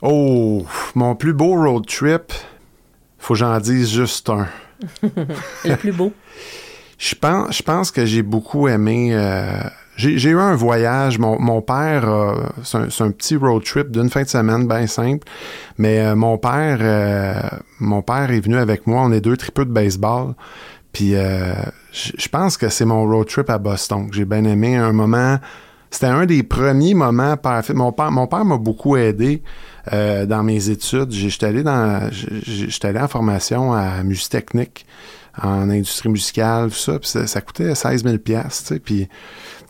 Oh, 0.01 0.65
mon 0.96 1.15
plus 1.15 1.34
beau 1.34 1.55
road 1.55 1.86
trip, 1.86 2.32
faut 3.19 3.34
que 3.34 3.39
j'en 3.39 3.60
dise 3.60 3.91
juste 3.91 4.30
un. 4.30 4.47
Le 5.65 5.76
plus 5.76 5.91
beau? 5.91 6.13
Je 6.97 7.15
pense, 7.15 7.58
je 7.58 7.63
pense 7.63 7.89
que 7.89 8.06
j'ai 8.06 8.21
beaucoup 8.21 8.67
aimé. 8.67 9.10
Euh, 9.12 9.60
j'ai 9.95 10.30
eu 10.30 10.38
un 10.38 10.56
voyage. 10.56 11.17
Mon, 11.17 11.62
père, 11.63 12.08
c'est 12.63 13.02
un, 13.02 13.10
petit 13.10 13.36
road 13.36 13.63
trip 13.63 13.89
d'une 13.89 14.08
fin 14.08 14.21
de 14.21 14.28
semaine, 14.28 14.67
bien 14.67 14.86
simple. 14.86 15.28
Mais 15.80 15.99
euh, 15.99 16.15
mon 16.15 16.38
père, 16.38 16.78
euh, 16.80 17.41
mon 17.80 18.04
père 18.04 18.30
est 18.30 18.39
venu 18.39 18.58
avec 18.58 18.86
moi. 18.86 19.02
On 19.02 19.12
est 19.12 19.21
deux 19.21 19.36
tripeux 19.36 19.65
de 19.65 19.71
baseball. 19.71 20.36
Puis 20.91 21.13
je 21.13 22.27
pense 22.30 22.58
que 22.58 22.69
c'est 22.69 22.86
mon 22.86 23.06
road 23.06 23.27
trip 23.27 23.49
à 23.49 23.58
Boston 23.58 24.10
j'ai 24.12 24.25
bien 24.25 24.43
aimé. 24.43 24.75
Un 24.75 24.93
moment, 24.93 25.38
c'était 25.89 26.08
un 26.08 26.25
des 26.25 26.41
premiers 26.43 26.93
moments 26.93 27.36
parfaits. 27.36 27.75
Mon 27.75 27.91
père, 27.91 28.12
mon 28.12 28.25
père 28.27 28.45
m'a 28.45 28.58
beaucoup 28.58 28.95
aidé. 28.95 29.43
Euh, 29.91 30.25
dans 30.25 30.41
mes 30.41 30.69
études, 30.69 31.12
j'étais 31.12 31.47
allé 31.47 31.63
dans 31.63 32.10
j'étais 32.12 32.88
allé 32.88 32.99
en 32.99 33.08
formation 33.08 33.73
à 33.73 34.01
musique 34.04 34.30
technique, 34.30 34.86
en 35.41 35.70
industrie 35.70 36.10
musicale, 36.10 36.70
tout 36.70 36.76
ça, 36.76 37.00
puis 37.00 37.08
ça, 37.08 37.41
coûtait 37.41 37.76
16 37.76 38.04
000 38.04 38.17
pièces, 38.17 38.74
puis 38.84 39.08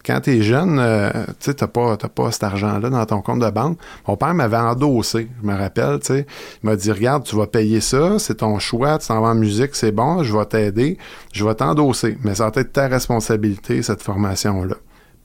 quand 0.06 0.20
t'es 0.22 0.42
jeune, 0.42 0.80
euh, 0.80 1.12
tu 1.40 1.54
t'as 1.54 1.68
pas, 1.68 1.96
pas 1.96 2.32
cet 2.32 2.44
argent-là 2.44 2.90
dans 2.90 3.06
ton 3.06 3.22
compte 3.22 3.40
de 3.40 3.50
banque. 3.50 3.78
Mon 4.08 4.18
père 4.18 4.34
m'avait 4.34 4.58
endossé, 4.58 5.28
je 5.42 5.48
me 5.48 5.56
rappelle, 5.56 6.00
tu 6.00 6.08
sais. 6.08 6.26
Il 6.64 6.70
m'a 6.70 6.76
dit, 6.76 6.92
regarde, 6.92 7.24
tu 7.24 7.36
vas 7.36 7.48
payer 7.48 7.82
ça, 7.82 8.18
c'est 8.18 8.36
ton 8.36 8.58
choix, 8.60 8.98
tu 8.98 9.08
t'en 9.08 9.22
vas 9.22 9.30
en 9.30 9.36
musique, 9.36 9.76
c'est 9.76 9.92
bon, 9.92 10.24
je 10.24 10.36
vais 10.36 10.46
t'aider, 10.46 10.98
je 11.34 11.46
vais 11.46 11.56
t'endosser. 11.56 12.18
Mais 12.24 12.36
ça 12.36 12.50
va 12.50 12.62
être 12.62 12.74
ta 12.74 12.88
responsabilité, 12.88 13.82
cette 13.84 14.02
formation-là. 14.02 14.76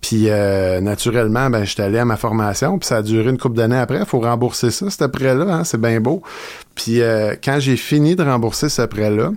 Puis 0.01 0.29
euh, 0.29 0.81
naturellement, 0.81 1.51
ben 1.51 1.65
j'étais 1.65 1.83
allé 1.83 1.99
à 1.99 2.05
ma 2.05 2.17
formation, 2.17 2.79
puis 2.79 2.87
ça 2.87 2.99
a 2.99 3.03
duré 3.03 3.31
une 3.31 3.39
couple 3.39 3.57
d'années 3.57 3.79
après. 3.79 3.99
Il 3.99 4.05
faut 4.05 4.21
rembourser 4.21 4.71
ça, 4.71 4.91
cet 4.91 5.11
prêt-là, 5.11 5.47
hein, 5.49 5.65
c'est 5.65 5.81
bien 5.81 6.01
beau. 6.01 6.23
Puis 6.75 7.01
euh, 7.01 7.35
quand 7.43 7.59
j'ai 7.59 7.77
fini 7.77 8.15
de 8.15 8.23
rembourser 8.23 8.69
ce 8.69 8.83
prêt-là, 8.83 9.33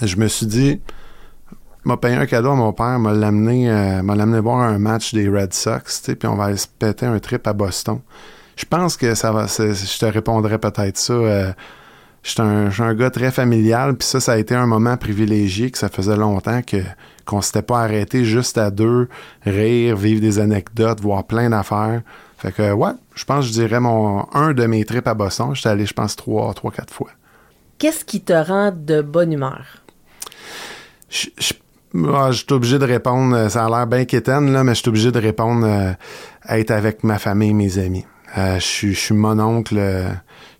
je 0.00 0.16
me 0.16 0.28
suis 0.28 0.46
dit, 0.46 0.80
m'a 1.84 1.96
payé 1.96 2.16
un 2.16 2.26
cadeau 2.26 2.54
mon 2.54 2.72
père, 2.72 2.98
m'a 2.98 3.12
l'amené, 3.12 3.70
euh, 3.70 4.02
m'a 4.02 4.14
l'amené 4.14 4.40
voir 4.40 4.60
un 4.60 4.78
match 4.78 5.12
des 5.14 5.28
Red 5.28 5.52
Sox, 5.52 6.02
puis 6.18 6.28
on 6.28 6.36
va 6.36 6.56
se 6.56 6.66
péter 6.66 7.06
un 7.06 7.18
trip 7.18 7.46
à 7.46 7.52
Boston. 7.52 8.00
Je 8.56 8.64
pense 8.64 8.96
que 8.96 9.14
ça 9.14 9.32
va, 9.32 9.46
je 9.46 9.98
te 9.98 10.06
répondrais 10.06 10.58
peut-être 10.58 10.98
ça. 10.98 11.54
J'étais 12.22 12.42
un, 12.42 12.70
un, 12.78 12.94
gars 12.94 13.10
très 13.10 13.32
familial, 13.32 13.96
puis 13.96 14.06
ça, 14.06 14.20
ça 14.20 14.32
a 14.32 14.36
été 14.36 14.54
un 14.54 14.66
moment 14.66 14.96
privilégié 14.96 15.70
que 15.70 15.78
ça 15.78 15.88
faisait 15.88 16.16
longtemps 16.16 16.62
que 16.62 16.76
qu'on 17.24 17.40
s'était 17.40 17.62
pas 17.62 17.80
arrêté 17.80 18.24
juste 18.24 18.58
à 18.58 18.70
deux, 18.70 19.08
rire, 19.44 19.96
vivre 19.96 20.20
des 20.20 20.38
anecdotes, 20.38 21.00
voir 21.00 21.24
plein 21.24 21.50
d'affaires. 21.50 22.02
Fait 22.36 22.52
que, 22.52 22.72
ouais, 22.72 22.92
je 23.14 23.24
pense 23.24 23.46
je 23.46 23.52
dirais 23.52 23.80
mon, 23.80 24.26
un 24.32 24.52
de 24.52 24.66
mes 24.66 24.84
trips 24.84 25.06
à 25.06 25.14
Boston. 25.14 25.54
J'étais 25.54 25.68
allé, 25.68 25.86
je 25.86 25.94
pense, 25.94 26.16
trois, 26.16 26.52
trois, 26.54 26.70
quatre 26.70 26.92
fois. 26.92 27.10
Qu'est-ce 27.78 28.04
qui 28.04 28.20
te 28.20 28.32
rend 28.32 28.72
de 28.72 29.02
bonne 29.02 29.32
humeur? 29.32 29.81
Je, 31.12 31.28
je, 31.38 31.52
ah, 32.08 32.30
suis 32.32 32.46
obligé 32.50 32.78
de 32.78 32.86
répondre, 32.86 33.50
ça 33.50 33.66
a 33.66 33.68
l'air 33.68 33.86
bien 33.86 34.06
quétaine, 34.06 34.50
là, 34.50 34.64
mais 34.64 34.74
je 34.74 34.80
suis 34.80 34.88
obligé 34.88 35.12
de 35.12 35.18
répondre 35.18 35.66
euh, 35.66 35.92
à 36.42 36.58
être 36.58 36.70
avec 36.70 37.04
ma 37.04 37.18
famille 37.18 37.52
mes 37.52 37.78
amis. 37.78 38.06
Euh, 38.38 38.58
je, 38.58 38.92
suis 38.92 39.14
mon 39.14 39.38
oncle, 39.38 39.76
euh, 39.76 40.08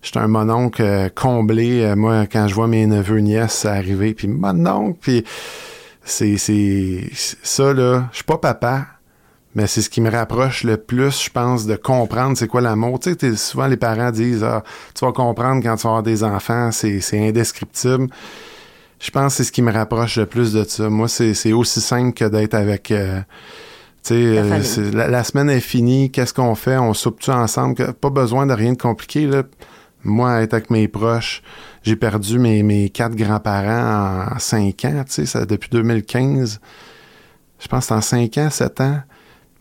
je 0.03 0.09
suis 0.09 0.19
un 0.19 0.27
mononcle 0.27 1.09
comblé. 1.15 1.91
moi, 1.95 2.27
quand 2.27 2.47
je 2.47 2.53
vois 2.53 2.67
mes 2.67 2.85
neveux 2.85 3.17
nièces 3.17 3.65
arriver, 3.65 4.13
puis 4.13 4.29
oncle, 4.29 4.97
puis 5.01 5.25
c'est 6.05 6.37
ça 6.37 7.73
là. 7.73 8.09
Je 8.11 8.17
suis 8.17 8.25
pas 8.25 8.37
papa, 8.37 8.85
mais 9.55 9.65
c'est 9.65 9.81
ce 9.81 9.89
qui 9.89 10.01
me 10.01 10.11
rapproche 10.11 10.63
le 10.63 10.77
plus, 10.77 11.23
je 11.23 11.31
pense, 11.31 11.65
de 11.65 11.75
comprendre 11.75 12.37
c'est 12.37 12.47
quoi 12.47 12.61
l'amour. 12.61 12.99
Tu 12.99 13.15
sais, 13.19 13.35
souvent 13.35 13.65
les 13.65 13.77
parents 13.77 14.11
disent 14.11 14.43
ah, 14.43 14.63
tu 14.93 15.03
vas 15.03 15.13
comprendre 15.13 15.63
quand 15.63 15.77
tu 15.77 15.83
vas 15.83 15.89
avoir 15.89 16.03
des 16.03 16.23
enfants, 16.23 16.69
c'est 16.71 17.01
indescriptible. 17.13 18.07
Je 19.03 19.11
pense 19.11 19.33
que 19.33 19.37
c'est 19.37 19.43
ce 19.43 19.51
qui 19.51 19.61
me 19.61 19.71
rapproche 19.71 20.17
le 20.17 20.25
plus 20.25 20.53
de 20.53 20.63
ça. 20.63 20.89
Moi, 20.89 21.09
c'est 21.09 21.51
aussi 21.51 21.81
simple 21.81 22.13
que 22.13 22.23
d'être 22.23 22.53
avec. 22.53 22.89
Euh, 22.89 23.19
tu 24.01 24.13
sais, 24.13 24.15
euh, 24.15 24.91
la, 24.93 25.23
semaine 25.25 25.49
est 25.49 25.59
finie, 25.59 26.09
qu'est-ce 26.09 26.33
qu'on 26.33 26.55
fait? 26.55 26.77
On 26.77 26.93
soupe-tu 26.93 27.29
ensemble? 27.29 27.93
Pas 27.95 28.09
besoin 28.09 28.45
de 28.45 28.53
rien 28.53 28.71
de 28.71 28.77
compliqué, 28.77 29.27
là. 29.27 29.43
Moi, 30.05 30.41
être 30.41 30.53
avec 30.53 30.69
mes 30.69 30.87
proches, 30.87 31.43
j'ai 31.83 31.97
perdu 31.97 32.39
mes, 32.39 32.63
mes 32.63 32.89
quatre 32.89 33.15
grands-parents 33.15 34.35
en 34.35 34.39
cinq 34.39 34.85
ans, 34.85 35.03
tu 35.05 35.11
sais, 35.11 35.25
ça, 35.25 35.45
depuis 35.45 35.69
2015. 35.69 36.61
Je 37.59 37.67
pense 37.67 37.79
que 37.81 37.87
c'est 37.87 37.93
en 37.93 38.01
cinq 38.01 38.37
ans, 38.37 38.49
sept 38.49 38.79
ans. 38.79 39.01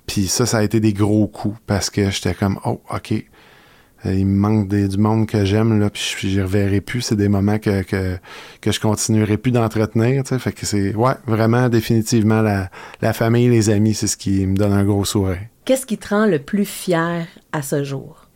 Puis 0.07 0.29
ça, 0.29 0.47
ça 0.47 0.59
a 0.59 0.63
été 0.63 0.79
des 0.79 0.93
gros 0.93 1.27
coups 1.27 1.59
parce 1.67 1.91
que 1.91 2.11
j'étais 2.11 2.35
comme, 2.35 2.61
oh, 2.65 2.81
OK, 2.91 3.13
il 4.05 4.27
me 4.27 4.37
manque 4.39 4.69
du 4.69 4.99
monde 4.99 5.27
que 5.27 5.45
j'aime, 5.45 5.79
là, 5.79 5.91
puis 5.91 6.31
je 6.31 6.41
ne 6.41 6.45
reverrai 6.45 6.81
plus. 6.81 7.03
C'est 7.03 7.17
des 7.17 7.29
moments 7.29 7.59
que, 7.59 7.83
que, 7.83 8.17
que 8.61 8.73
je 8.73 8.81
continuerai 8.81 9.37
plus 9.37 9.53
d'entretenir, 9.53 10.25
tu 10.25 10.31
sais. 10.31 10.39
Fait 10.39 10.53
que 10.53 10.67
c'est, 10.67 10.95
ouais, 10.95 11.15
vraiment, 11.27 11.69
définitivement, 11.69 12.43
la, 12.43 12.71
la 13.01 13.13
famille, 13.13 13.49
les 13.49 13.71
amis, 13.71 13.95
c'est 13.95 14.09
ce 14.09 14.17
qui 14.17 14.47
me 14.47 14.57
donne 14.57 14.73
un 14.73 14.85
gros 14.85 15.05
sourire. 15.05 15.39
Qu'est-ce 15.65 15.87
qui 15.87 15.99
te 15.99 16.09
rend 16.09 16.27
le 16.27 16.41
plus 16.41 16.65
fier 16.65 17.27
à 17.53 17.63
ce 17.63 17.85
jour? 17.85 18.27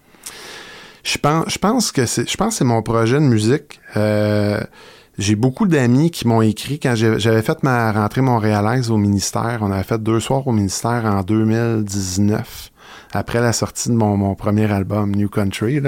Je 1.02 1.18
pense, 1.18 1.44
je 1.48 1.58
pense 1.58 1.92
que 1.92 2.06
c'est, 2.06 2.28
je 2.28 2.36
pense 2.36 2.54
que 2.54 2.58
c'est 2.58 2.64
mon 2.64 2.82
projet 2.82 3.16
de 3.16 3.24
musique. 3.24 3.80
Euh, 3.96 4.60
j'ai 5.18 5.34
beaucoup 5.34 5.66
d'amis 5.66 6.10
qui 6.10 6.28
m'ont 6.28 6.42
écrit 6.42 6.78
quand 6.78 6.94
j'avais 6.94 7.42
fait 7.42 7.62
ma 7.62 7.90
rentrée 7.92 8.20
montréalaise 8.20 8.90
au 8.90 8.96
ministère. 8.96 9.58
On 9.62 9.70
avait 9.70 9.82
fait 9.82 10.02
deux 10.02 10.20
soirs 10.20 10.46
au 10.46 10.52
ministère 10.52 11.04
en 11.06 11.22
2019 11.22 12.70
après 13.16 13.40
la 13.40 13.52
sortie 13.52 13.88
de 13.88 13.94
mon, 13.94 14.34
premier 14.34 14.70
album 14.70 15.14
New 15.14 15.28
Country. 15.28 15.80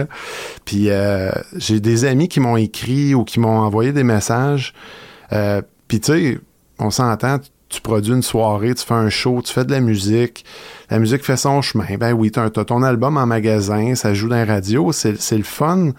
Puis 0.64 0.90
euh, 0.90 1.30
j'ai 1.56 1.80
des 1.80 2.04
amis 2.04 2.28
qui 2.28 2.40
m'ont 2.40 2.56
écrit 2.56 3.14
ou 3.14 3.24
qui 3.24 3.40
m'ont 3.40 3.58
envoyé 3.58 3.92
des 3.92 4.04
messages. 4.04 4.74
Euh, 5.32 5.62
puis 5.86 6.00
tu 6.00 6.12
sais, 6.12 6.38
on 6.78 6.90
s'entend, 6.90 7.38
tu 7.68 7.80
produis 7.80 8.12
une 8.12 8.22
soirée, 8.22 8.74
tu 8.74 8.84
fais 8.84 8.94
un 8.94 9.10
show, 9.10 9.42
tu 9.42 9.52
fais 9.52 9.64
de 9.64 9.70
la 9.70 9.80
musique, 9.80 10.44
la 10.90 10.98
musique 10.98 11.24
fait 11.24 11.36
son 11.36 11.60
chemin. 11.62 11.96
Ben 11.98 12.12
oui, 12.12 12.30
tu 12.30 12.40
ton 12.64 12.82
album 12.82 13.16
en 13.16 13.26
magasin, 13.26 13.94
ça 13.94 14.14
joue 14.14 14.28
dans 14.28 14.36
la 14.36 14.44
radio, 14.44 14.92
c'est 14.92 15.36
le 15.36 15.42
fun. 15.42 15.90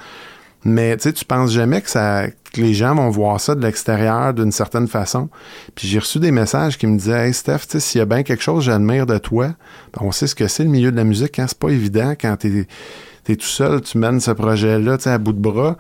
Mais 0.66 0.98
tu 0.98 1.04
sais, 1.04 1.14
tu 1.14 1.26
penses 1.26 1.52
jamais 1.52 1.82
que 1.82 1.90
ça 1.90 2.28
que 2.52 2.62
les 2.62 2.74
gens 2.74 2.96
vont 2.96 3.10
voir 3.10 3.40
ça 3.40 3.56
de 3.56 3.62
l'extérieur 3.62 4.34
d'une 4.34 4.52
certaine 4.52 4.88
façon. 4.88 5.30
Puis 5.76 5.88
j'ai 5.88 6.00
reçu 6.00 6.20
des 6.20 6.32
messages 6.32 6.78
qui 6.78 6.88
me 6.88 6.98
disaient 6.98 7.28
Hey 7.28 7.34
Steph, 7.34 7.60
s'il 7.78 8.00
y 8.00 8.02
a 8.02 8.06
bien 8.06 8.24
quelque 8.24 8.42
chose 8.42 8.66
que 8.66 8.72
j'admire 8.72 9.06
de 9.06 9.18
toi, 9.18 9.50
ben, 9.94 10.02
on 10.02 10.12
sait 10.12 10.28
ce 10.28 10.36
que 10.36 10.48
c'est 10.48 10.64
le 10.64 10.70
milieu 10.70 10.92
de 10.92 10.98
la 10.98 11.04
musique, 11.04 11.36
quand 11.36 11.46
c'est 11.48 11.60
pas 11.60 11.70
évident, 11.70 12.14
quand 12.20 12.36
t'es 12.38 12.68
es 13.28 13.36
tout 13.36 13.46
seul, 13.46 13.82
tu 13.82 14.00
mènes 14.00 14.20
ce 14.20 14.32
projet-là, 14.32 14.98
à 15.06 15.18
bout 15.20 15.34
de 15.34 15.40
bras. 15.40 15.78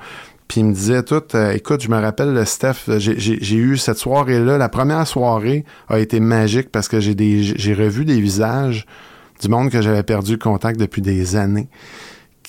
Puis 0.47 0.61
il 0.61 0.65
me 0.65 0.73
disait 0.73 1.03
tout, 1.03 1.23
euh, 1.35 1.51
écoute, 1.51 1.81
je 1.81 1.89
me 1.89 1.99
rappelle 1.99 2.33
le 2.33 2.45
Steph, 2.45 2.89
j'ai 2.97 3.55
eu 3.55 3.77
cette 3.77 3.97
soirée-là. 3.97 4.57
La 4.57 4.69
première 4.69 5.05
soirée 5.07 5.63
a 5.89 5.99
été 5.99 6.19
magique 6.19 6.71
parce 6.71 6.87
que 6.87 6.99
j'ai 6.99 7.73
revu 7.73 8.05
des 8.05 8.19
visages 8.19 8.85
du 9.41 9.47
monde 9.47 9.69
que 9.69 9.81
j'avais 9.81 10.03
perdu 10.03 10.37
contact 10.37 10.79
depuis 10.79 11.01
des 11.01 11.35
années, 11.35 11.69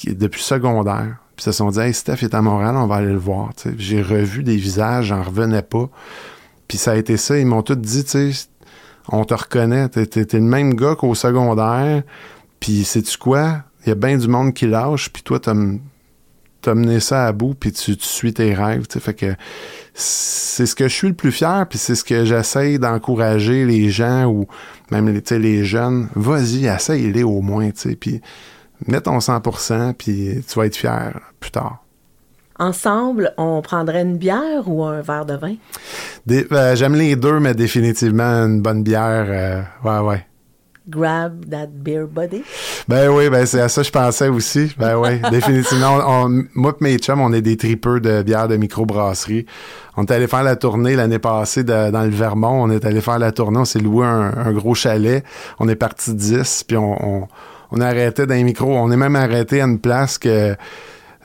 depuis 0.06 0.42
secondaire. 0.42 1.19
Puis 1.40 1.44
se 1.46 1.52
sont 1.52 1.70
dit, 1.70 1.80
hey, 1.80 1.94
Steph 1.94 2.22
est 2.22 2.34
à 2.34 2.42
Montréal, 2.42 2.76
on 2.76 2.86
va 2.86 2.96
aller 2.96 3.12
le 3.12 3.16
voir. 3.16 3.48
J'ai 3.78 4.02
revu 4.02 4.42
des 4.42 4.56
visages, 4.56 5.06
j'en 5.06 5.22
revenais 5.22 5.62
pas. 5.62 5.88
Puis 6.68 6.76
ça 6.76 6.90
a 6.90 6.96
été 6.96 7.16
ça, 7.16 7.38
ils 7.38 7.46
m'ont 7.46 7.62
tout 7.62 7.76
dit, 7.76 8.04
on 9.08 9.24
te 9.24 9.32
reconnaît, 9.32 9.88
t'es, 9.88 10.02
es, 10.02 10.34
le 10.34 10.40
même 10.40 10.74
gars 10.74 10.96
qu'au 10.96 11.14
secondaire. 11.14 12.02
Puis 12.60 12.84
sais-tu 12.84 13.16
quoi? 13.16 13.62
Il 13.86 13.88
y 13.88 13.92
a 13.92 13.94
bien 13.94 14.18
du 14.18 14.28
monde 14.28 14.52
qui 14.52 14.66
lâche, 14.66 15.10
puis 15.10 15.22
toi, 15.22 15.40
t'as, 15.40 16.74
mené 16.74 17.00
ça 17.00 17.26
à 17.26 17.32
bout, 17.32 17.54
puis 17.54 17.72
tu, 17.72 17.96
suis 17.98 18.34
tes 18.34 18.52
rêves. 18.52 18.84
Fait 18.90 19.14
que 19.14 19.34
c'est 19.94 20.66
ce 20.66 20.74
que 20.74 20.88
je 20.88 20.94
suis 20.94 21.08
le 21.08 21.14
plus 21.14 21.32
fier, 21.32 21.64
puis 21.70 21.78
c'est 21.78 21.94
ce 21.94 22.04
que 22.04 22.26
j'essaye 22.26 22.78
d'encourager 22.78 23.64
les 23.64 23.88
gens 23.88 24.26
ou 24.26 24.46
même 24.90 25.08
les, 25.08 25.64
jeunes. 25.64 26.10
Vas-y, 26.14 26.66
essaye-les 26.66 27.22
au 27.22 27.40
moins. 27.40 27.70
Puis 27.98 28.20
mets 28.86 29.00
ton 29.00 29.18
100%, 29.18 29.94
puis 29.94 30.42
tu 30.46 30.58
vas 30.58 30.66
être 30.66 30.76
fier 30.76 31.20
plus 31.38 31.50
tard. 31.50 31.84
Ensemble, 32.60 33.32
on 33.38 33.62
prendrait 33.62 34.02
une 34.02 34.18
bière 34.18 34.66
ou 34.66 34.84
un 34.84 35.00
verre 35.00 35.24
de 35.24 35.34
vin? 35.34 35.54
Euh, 36.30 36.76
j'aime 36.76 36.94
les 36.94 37.16
deux, 37.16 37.40
mais 37.40 37.54
définitivement 37.54 38.22
une 38.22 38.60
bonne 38.60 38.82
bière. 38.82 39.26
Euh, 39.28 39.62
ouais, 39.82 40.06
ouais. 40.06 40.26
Grab 40.86 41.48
that 41.48 41.68
beer 41.68 42.06
buddy? 42.06 42.42
Ben 42.86 43.08
oui, 43.08 43.30
ben 43.30 43.46
c'est 43.46 43.60
à 43.62 43.70
ça 43.70 43.80
que 43.80 43.86
je 43.86 43.92
pensais 43.92 44.28
aussi. 44.28 44.74
Ben 44.76 44.98
oui, 44.98 45.20
définitivement. 45.30 46.28
moi 46.54 46.74
et 46.78 46.84
mes 46.84 46.98
chums, 46.98 47.20
on 47.20 47.32
est 47.32 47.40
des 47.40 47.56
tripeurs 47.56 48.00
de 48.00 48.22
bière 48.22 48.46
de 48.46 48.56
microbrasserie. 48.58 49.46
On 49.96 50.04
est 50.04 50.10
allé 50.10 50.26
faire 50.26 50.42
la 50.42 50.56
tournée 50.56 50.96
l'année 50.96 51.18
passée 51.18 51.64
dans 51.64 52.04
le 52.04 52.10
Vermont. 52.10 52.62
On 52.62 52.70
est 52.70 52.84
allé 52.84 53.00
faire 53.00 53.18
la 53.18 53.32
tournée, 53.32 53.58
on 53.58 53.64
s'est 53.64 53.78
loué 53.78 54.04
un, 54.04 54.52
gros 54.52 54.74
chalet. 54.74 55.24
On 55.60 55.68
est 55.68 55.76
parti 55.76 56.12
10, 56.12 56.64
puis 56.64 56.76
on 56.76 56.96
on 57.02 57.28
a 57.80 57.86
arrêté 57.86 58.26
dans 58.26 58.34
les 58.34 58.44
micros. 58.44 58.76
On 58.76 58.90
est 58.90 58.96
même 58.96 59.16
arrêté 59.16 59.60
à 59.60 59.66
une 59.66 59.78
place 59.78 60.18
que 60.18 60.56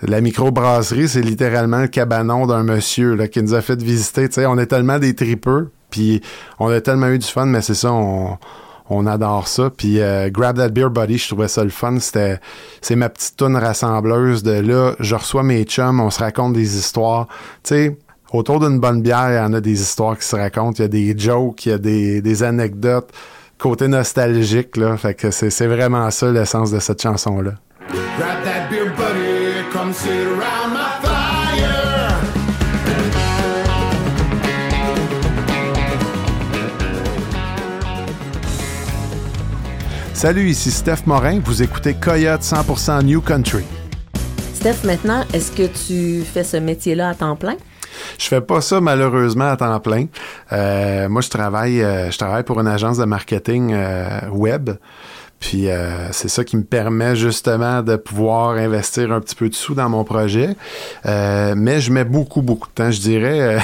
la 0.02 0.22
microbrasserie, 0.22 1.08
c'est 1.08 1.22
littéralement 1.22 1.82
le 1.82 1.88
cabanon 1.88 2.46
d'un 2.46 2.64
monsieur 2.64 3.16
là, 3.16 3.28
qui 3.28 3.42
nous 3.42 3.54
a 3.54 3.62
fait 3.62 3.82
visiter. 3.82 4.28
sais, 4.30 4.46
on 4.46 4.58
est 4.58 4.68
tellement 4.68 5.00
des 5.00 5.16
tripeux, 5.16 5.72
puis 5.90 6.22
on 6.60 6.70
a 6.70 6.82
tellement 6.82 7.08
eu 7.08 7.20
du 7.20 7.28
fun, 7.28 7.46
mais 7.46 7.62
c'est 7.62 7.76
ça, 7.76 7.92
on, 7.94 9.08
adore 9.08 9.48
ça. 9.48 9.70
Puis 9.76 10.02
euh, 10.02 10.30
Grab 10.30 10.58
That 10.58 10.70
Beer 10.70 10.90
Buddy, 10.90 11.18
je 11.18 11.28
trouvais 11.30 11.48
ça 11.48 11.64
le 11.64 11.70
fun. 11.70 11.98
C'était, 12.00 12.40
c'est 12.82 12.96
ma 12.96 13.10
petite 13.10 13.38
toune 13.38 13.56
rassembleuse 13.56 14.44
de 14.44 14.60
là, 14.60 14.96
je 15.00 15.16
reçois 15.16 15.44
mes 15.44 15.64
chums, 15.64 16.00
on 16.00 16.10
se 16.10 16.20
raconte 16.20 16.54
des 16.54 16.78
histoires. 16.78 17.28
Tu 17.64 17.70
sais, 17.70 17.98
autour 18.32 18.60
d'une 18.60 18.80
bonne 18.80 19.02
bière, 19.02 19.32
il 19.32 19.36
y 19.36 19.40
en 19.40 19.54
a 19.54 19.62
des 19.62 19.82
histoires 19.82 20.18
qui 20.18 20.26
se 20.26 20.36
racontent, 20.36 20.76
il 20.78 20.82
y 20.82 20.86
a 20.86 20.88
des 20.88 21.18
jokes, 21.18 21.66
il 21.66 21.70
y 21.70 21.74
a 21.74 21.78
des 21.78 22.44
anecdotes 22.44 23.12
côté 23.58 23.88
nostalgique, 23.88 24.78
là. 24.78 24.98
Fait 24.98 25.14
que 25.14 25.32
c'est 25.32 25.68
vraiment 25.68 26.10
ça 26.12 26.32
l'essence 26.32 26.72
de 26.72 26.80
cette 26.80 27.02
chanson-là. 27.02 27.54
Salut, 40.14 40.50
ici 40.50 40.72
Steph 40.72 41.06
Morin. 41.06 41.40
Vous 41.44 41.62
écoutez 41.62 41.94
Coyote 41.94 42.42
100% 42.42 43.04
New 43.04 43.22
Country. 43.22 43.64
Steph, 44.56 44.84
maintenant, 44.84 45.24
est-ce 45.34 45.52
que 45.52 45.68
tu 45.68 46.24
fais 46.24 46.44
ce 46.44 46.58
métier-là 46.58 47.10
à 47.10 47.14
temps 47.14 47.36
plein? 47.36 47.58
Je 48.18 48.28
fais 48.28 48.42
pas 48.42 48.62
ça 48.62 48.82
malheureusement 48.82 49.50
à 49.50 49.58
temps 49.58 49.80
plein. 49.80 50.06
Euh, 50.52 51.10
moi, 51.10 51.22
je 51.22 51.30
travaille, 51.30 51.82
euh, 51.82 52.12
je 52.12 52.18
travaille 52.18 52.44
pour 52.44 52.60
une 52.60 52.68
agence 52.68 52.98
de 52.98 53.06
marketing 53.06 53.72
euh, 53.74 54.28
web. 54.32 54.72
Puis 55.38 55.68
c'est 56.12 56.30
ça 56.30 56.44
qui 56.44 56.58
me 56.58 56.64
permet 56.64 57.16
justement 57.16 57.84
de 57.84 57.98
pouvoir 57.98 58.52
investir 58.52 59.12
un 59.12 59.20
petit 59.20 59.36
peu 59.36 59.48
de 59.48 59.54
sous 59.54 59.76
dans 59.76 59.90
mon 59.90 60.04
projet. 60.04 60.56
mais 61.04 61.82
je 61.82 61.92
mets 61.92 62.06
beaucoup, 62.06 62.42
beaucoup 62.42 62.68
de 62.68 62.74
temps. 62.74 62.90
Je 62.90 63.00
dirais, 63.00 63.60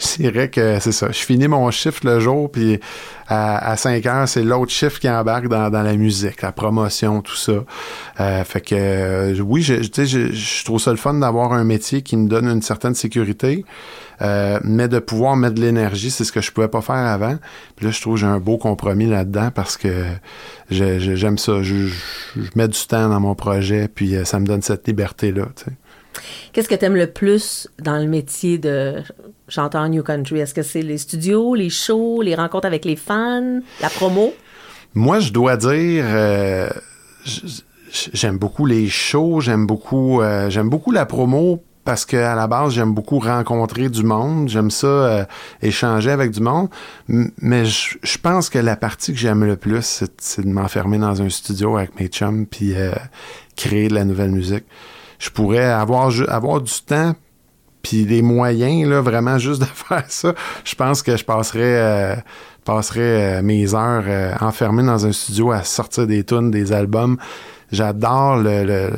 je 0.00 0.22
dirais 0.22 0.48
que 0.48 0.78
c'est 0.80 0.92
ça. 0.92 1.08
Je 1.08 1.18
finis 1.18 1.48
mon 1.48 1.70
chiffre 1.70 2.00
le 2.04 2.20
jour, 2.20 2.50
puis 2.50 2.80
à, 3.28 3.76
5 3.76 4.06
heures, 4.06 4.28
c'est 4.28 4.44
l'autre 4.44 4.70
chiffre 4.70 5.00
qui 5.00 5.08
embarque 5.08 5.48
dans, 5.48 5.70
la 5.70 5.96
musique, 5.96 6.42
la 6.42 6.52
promotion, 6.52 7.22
tout 7.22 7.34
ça. 7.34 7.64
Euh, 8.20 8.44
fait 8.44 8.60
que 8.60 8.74
euh, 8.76 9.40
oui, 9.40 9.62
je, 9.62 9.82
je, 9.82 10.32
je, 10.32 10.64
trouve 10.64 10.80
ça 10.80 10.92
le 10.92 10.96
fun 10.96 11.14
d'avoir 11.14 11.52
un 11.52 11.64
métier 11.64 12.02
qui 12.02 12.16
me 12.16 12.28
donne 12.28 12.46
une 12.46 12.62
certaine 12.62 12.94
sécurité, 12.94 13.64
euh, 14.22 14.60
mais 14.62 14.88
de 14.88 14.98
pouvoir 14.98 15.36
mettre 15.36 15.56
de 15.56 15.60
l'énergie, 15.60 16.10
c'est 16.10 16.24
ce 16.24 16.32
que 16.32 16.40
je 16.40 16.52
pouvais 16.52 16.68
pas 16.68 16.82
faire 16.82 16.94
avant. 16.94 17.36
Puis 17.74 17.86
là, 17.86 17.92
je 17.92 18.00
trouve 18.00 18.14
que 18.14 18.20
j'ai 18.20 18.26
un 18.26 18.38
beau 18.38 18.58
compromis 18.58 19.06
là-dedans 19.06 19.50
parce 19.52 19.76
que 19.76 20.04
j'aime 20.70 21.38
ça. 21.38 21.62
Je, 21.62 21.88
mets 22.54 22.68
du 22.68 22.86
temps 22.86 23.08
dans 23.08 23.20
mon 23.20 23.34
projet, 23.34 23.88
puis 23.92 24.14
ça 24.24 24.38
me 24.38 24.46
donne 24.46 24.62
cette 24.62 24.86
liberté-là. 24.86 25.46
Qu'est-ce 26.52 26.68
que 26.68 26.74
tu 26.74 26.84
aimes 26.84 26.96
le 26.96 27.06
plus 27.06 27.68
dans 27.80 27.98
le 27.98 28.06
métier 28.06 28.58
de 28.58 29.02
chanteur 29.48 29.88
New 29.88 30.02
Country? 30.02 30.40
Est-ce 30.40 30.54
que 30.54 30.62
c'est 30.62 30.82
les 30.82 30.98
studios, 30.98 31.54
les 31.54 31.70
shows, 31.70 32.22
les 32.22 32.34
rencontres 32.34 32.66
avec 32.66 32.84
les 32.84 32.96
fans, 32.96 33.60
la 33.80 33.90
promo? 33.90 34.34
Moi, 34.94 35.20
je 35.20 35.30
dois 35.30 35.58
dire, 35.58 36.04
euh, 36.06 36.70
j'aime 38.14 38.38
beaucoup 38.38 38.64
les 38.64 38.88
shows, 38.88 39.42
j'aime 39.42 39.66
beaucoup, 39.66 40.22
euh, 40.22 40.48
j'aime 40.48 40.70
beaucoup 40.70 40.90
la 40.90 41.04
promo 41.04 41.62
parce 41.84 42.06
qu'à 42.06 42.34
la 42.34 42.46
base, 42.46 42.72
j'aime 42.72 42.94
beaucoup 42.94 43.18
rencontrer 43.18 43.90
du 43.90 44.02
monde, 44.02 44.48
j'aime 44.48 44.70
ça 44.70 44.86
euh, 44.86 45.24
échanger 45.62 46.10
avec 46.10 46.30
du 46.30 46.40
monde, 46.40 46.68
mais 47.08 47.66
je 47.66 48.18
pense 48.20 48.48
que 48.48 48.58
la 48.58 48.74
partie 48.74 49.12
que 49.12 49.18
j'aime 49.18 49.44
le 49.44 49.56
plus, 49.56 50.02
c'est 50.18 50.40
de 50.40 50.48
m'enfermer 50.48 50.98
dans 50.98 51.20
un 51.20 51.28
studio 51.28 51.76
avec 51.76 52.00
mes 52.00 52.08
chums 52.08 52.46
puis 52.46 52.72
créer 53.54 53.88
de 53.88 53.94
la 53.94 54.04
nouvelle 54.04 54.30
musique 54.30 54.64
je 55.18 55.30
pourrais 55.30 55.64
avoir, 55.64 56.12
avoir 56.28 56.60
du 56.60 56.72
temps 56.82 57.14
puis 57.86 58.04
les 58.04 58.20
moyens, 58.20 58.88
là, 58.88 59.00
vraiment 59.00 59.38
juste 59.38 59.60
de 59.60 59.66
faire 59.74 60.04
ça, 60.08 60.34
je 60.64 60.74
pense 60.74 61.02
que 61.02 61.16
je 61.16 61.24
passerais, 61.24 61.60
euh, 61.60 62.16
euh, 62.96 63.42
mes 63.42 63.74
heures 63.74 64.04
euh, 64.08 64.34
enfermé 64.40 64.82
dans 64.82 65.06
un 65.06 65.12
studio 65.12 65.52
à 65.52 65.62
sortir 65.62 66.08
des 66.08 66.24
tunes, 66.24 66.50
des 66.50 66.72
albums. 66.72 67.16
J'adore 67.70 68.38
le, 68.38 68.90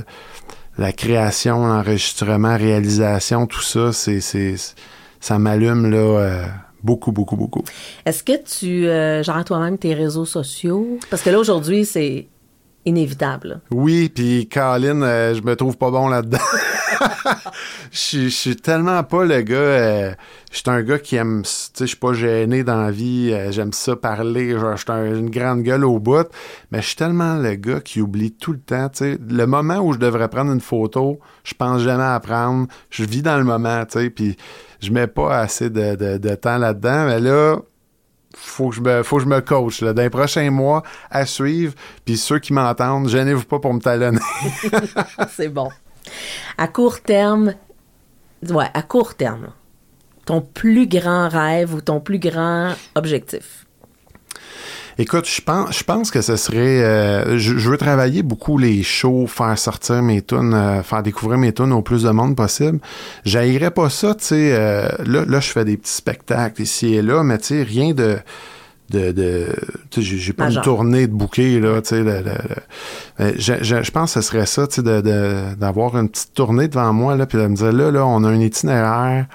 la 0.79 0.93
création, 0.93 1.67
l'enregistrement, 1.67 2.57
réalisation, 2.57 3.47
tout 3.47 3.61
ça. 3.61 3.93
C'est, 3.93 4.21
c'est, 4.21 4.55
ça 5.21 5.39
m'allume 5.39 5.91
là. 5.91 6.47
Beaucoup, 6.83 7.13
beaucoup, 7.13 7.37
beaucoup. 7.37 7.65
Est-ce 8.07 8.23
que 8.23 8.43
tu 8.43 8.85
gères 9.25 9.45
toi-même 9.45 9.77
tes 9.77 9.93
réseaux 9.95 10.25
sociaux? 10.25 10.99
Parce 11.11 11.23
que 11.23 11.31
là, 11.31 11.39
aujourd'hui, 11.39 11.85
c'est 11.85 12.29
Oui, 13.71 14.09
puis 14.09 14.49
Colin, 14.49 15.03
euh, 15.03 15.35
je 15.35 15.43
me 15.43 15.57
trouve 15.57 15.77
pas 15.77 15.91
bon 15.91 16.09
là-dedans. 16.09 16.39
Je 17.91 18.29
suis 18.29 18.57
tellement 18.57 19.03
pas 19.03 19.25
le 19.25 19.43
gars. 19.43 19.57
Euh, 19.57 20.13
je 20.51 20.59
suis 20.59 20.71
un 20.71 20.83
gars 20.83 20.99
qui 20.99 21.17
aime. 21.17 21.43
Tu 21.43 21.49
sais, 21.49 21.71
je 21.81 21.87
suis 21.87 21.97
pas 21.97 22.13
gêné 22.13 22.65
dans 22.65 22.81
la 22.81 22.91
vie. 22.91 23.31
Euh, 23.33 23.51
j'aime 23.51 23.73
ça 23.73 23.97
parler. 23.97 24.51
Je 24.51 24.77
suis 24.77 25.19
une 25.19 25.31
grande 25.31 25.63
gueule 25.63 25.85
au 25.85 25.99
bout. 25.99 26.27
Mais 26.71 26.81
je 26.81 26.89
suis 26.89 26.97
tellement 26.97 27.37
le 27.37 27.55
gars 27.55 27.81
qui 27.81 28.01
oublie 28.01 28.33
tout 28.33 28.53
le 28.53 28.61
temps. 28.61 28.89
Tu 28.89 28.99
sais, 28.99 29.19
le 29.29 29.47
moment 29.47 29.79
où 29.79 29.93
je 29.93 29.99
devrais 29.99 30.29
prendre 30.29 30.53
une 30.53 30.61
photo, 30.61 31.21
je 31.45 31.55
pense 31.55 31.83
jamais 31.83 32.05
à 32.05 32.21
prendre. 32.21 32.67
Je 32.91 33.05
vis 33.05 33.23
dans 33.23 33.37
le 33.39 33.45
moment. 33.45 33.85
Tu 33.87 34.01
sais, 34.01 34.11
puis 34.11 34.37
je 34.81 34.91
mets 34.91 35.07
pas 35.07 35.39
assez 35.39 35.71
de 35.71 36.35
temps 36.35 36.59
là-dedans. 36.59 37.07
Mais 37.07 37.21
là, 37.21 37.59
faut 38.37 38.71
que 38.71 38.77
je 38.77 38.81
me, 38.81 39.03
faut 39.03 39.17
que 39.17 39.23
je 39.23 39.29
me 39.29 39.41
coach 39.41 39.81
là, 39.81 39.93
dans 39.93 40.03
les 40.03 40.11
prochains 40.11 40.51
mois 40.51 40.83
à 41.11 41.27
suivre. 41.27 41.75
Puis 42.05 42.17
ceux 42.17 42.39
qui 42.39 42.53
m'entendent, 42.53 43.09
gênez-vous 43.09 43.45
pas 43.45 43.59
pour 43.59 43.73
me 43.73 43.81
talonner. 43.81 44.21
C'est 45.31 45.49
bon. 45.49 45.69
À 46.57 46.69
court 46.69 47.01
terme, 47.01 47.55
ouais, 48.49 48.71
à 48.75 48.83
court 48.83 49.15
terme, 49.15 49.49
ton 50.25 50.41
plus 50.41 50.87
grand 50.87 51.29
rêve 51.29 51.75
ou 51.75 51.81
ton 51.81 52.01
plus 52.01 52.19
grand 52.19 52.75
objectif? 52.95 53.67
Écoute, 55.01 55.29
je 55.29 55.41
pense, 55.41 55.79
je 55.79 55.85
pense 55.85 56.11
que 56.11 56.21
ce 56.21 56.35
serait. 56.35 56.83
Euh, 56.83 57.39
je, 57.39 57.53
veux 57.55 57.77
travailler 57.77 58.25
beaucoup 58.25 58.59
les 58.59 58.83
shows, 58.83 59.29
faire 59.29 59.57
sortir 59.57 60.03
mes 60.03 60.23
tunes, 60.23 60.53
euh, 60.53 60.83
faire 60.83 61.05
découvrir 61.05 61.39
mes 61.39 61.53
tunes 61.53 61.73
au 61.73 61.83
plus 61.83 62.03
de 62.03 62.11
monde 62.11 62.35
possible. 62.35 62.81
J'haïrais 63.25 63.71
pas 63.71 63.91
ça, 63.91 64.17
tu 64.17 64.25
sais. 64.25 64.51
Euh, 64.53 64.89
là, 65.07 65.25
là, 65.25 65.39
je 65.39 65.51
fais 65.51 65.65
des 65.65 65.77
petits 65.77 65.93
spectacles 65.93 66.63
ici 66.63 66.95
et 66.95 67.03
là, 67.03 67.23
mais 67.23 67.39
tu 67.39 67.47
sais, 67.47 67.63
rien 67.63 67.95
de 67.95 68.19
de, 68.91 69.13
de 69.13 69.47
j'ai 69.99 70.33
pas 70.33 70.51
une 70.51 70.63
tournée 70.63 71.07
de 71.07 71.13
bouquets 71.13 71.61
là 71.61 71.83
tu 71.83 71.89
sais 71.89 72.05
je, 73.19 73.91
pense 73.91 74.15
que 74.15 74.23
ce 74.23 74.27
serait 74.27 74.47
ça 74.47 74.67
tu 74.67 74.77
sais 74.77 75.03
d'avoir 75.59 75.93
de, 75.93 75.99
une 75.99 76.09
petite 76.09 76.33
tournée 76.33 76.69
devant 76.69 76.95
moi 76.95 77.15
là 77.15 77.27
puis 77.27 77.37
de 77.37 77.47
me 77.47 77.55
dire 77.55 77.71
là 77.71 77.91
là 77.91 78.07
on 78.07 78.25
a 78.25 78.29
un 78.31 78.41
itinéraire 78.41 79.27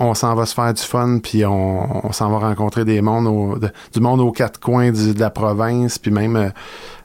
on 0.00 0.14
s'en 0.14 0.34
va 0.34 0.46
se 0.46 0.54
faire 0.54 0.72
du 0.72 0.82
fun, 0.82 1.18
puis 1.22 1.44
on, 1.44 2.10
s'en 2.12 2.30
va 2.30 2.38
rencontrer 2.48 2.84
des 2.86 3.02
mondes 3.02 3.60
du 3.92 4.00
monde 4.00 4.20
aux 4.20 4.32
quatre 4.32 4.58
coins 4.58 4.90
de 4.90 5.20
la 5.20 5.30
province, 5.30 5.98
puis 5.98 6.10
même 6.10 6.36
euh, 6.36 6.48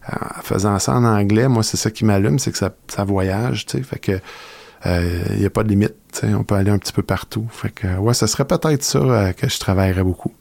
en 0.09 0.41
faisant 0.41 0.79
ça 0.79 0.93
en 0.93 1.03
anglais, 1.03 1.49
moi, 1.49 1.61
c'est 1.61 1.77
ça 1.77 1.91
qui 1.91 2.05
m'allume, 2.05 2.39
c'est 2.39 2.51
que 2.51 2.57
ça, 2.57 2.71
ça 2.87 3.03
voyage, 3.03 3.65
tu 3.65 3.77
sais, 3.77 3.83
fait 3.83 3.99
que 3.99 4.11
il 4.13 4.91
euh, 4.91 5.35
n'y 5.39 5.45
a 5.45 5.49
pas 5.49 5.63
de 5.63 5.69
limite, 5.69 5.95
tu 6.13 6.19
sais, 6.19 6.33
on 6.35 6.43
peut 6.43 6.55
aller 6.55 6.69
un 6.69 6.77
petit 6.77 6.93
peu 6.93 7.01
partout. 7.01 7.47
Fait 7.49 7.71
que, 7.71 7.87
ouais, 7.97 8.13
ce 8.13 8.27
serait 8.27 8.45
peut-être 8.45 8.83
ça 8.83 8.99
euh, 8.99 9.33
que 9.33 9.49
je 9.49 9.59
travaillerais 9.59 10.03
beaucoup. 10.03 10.31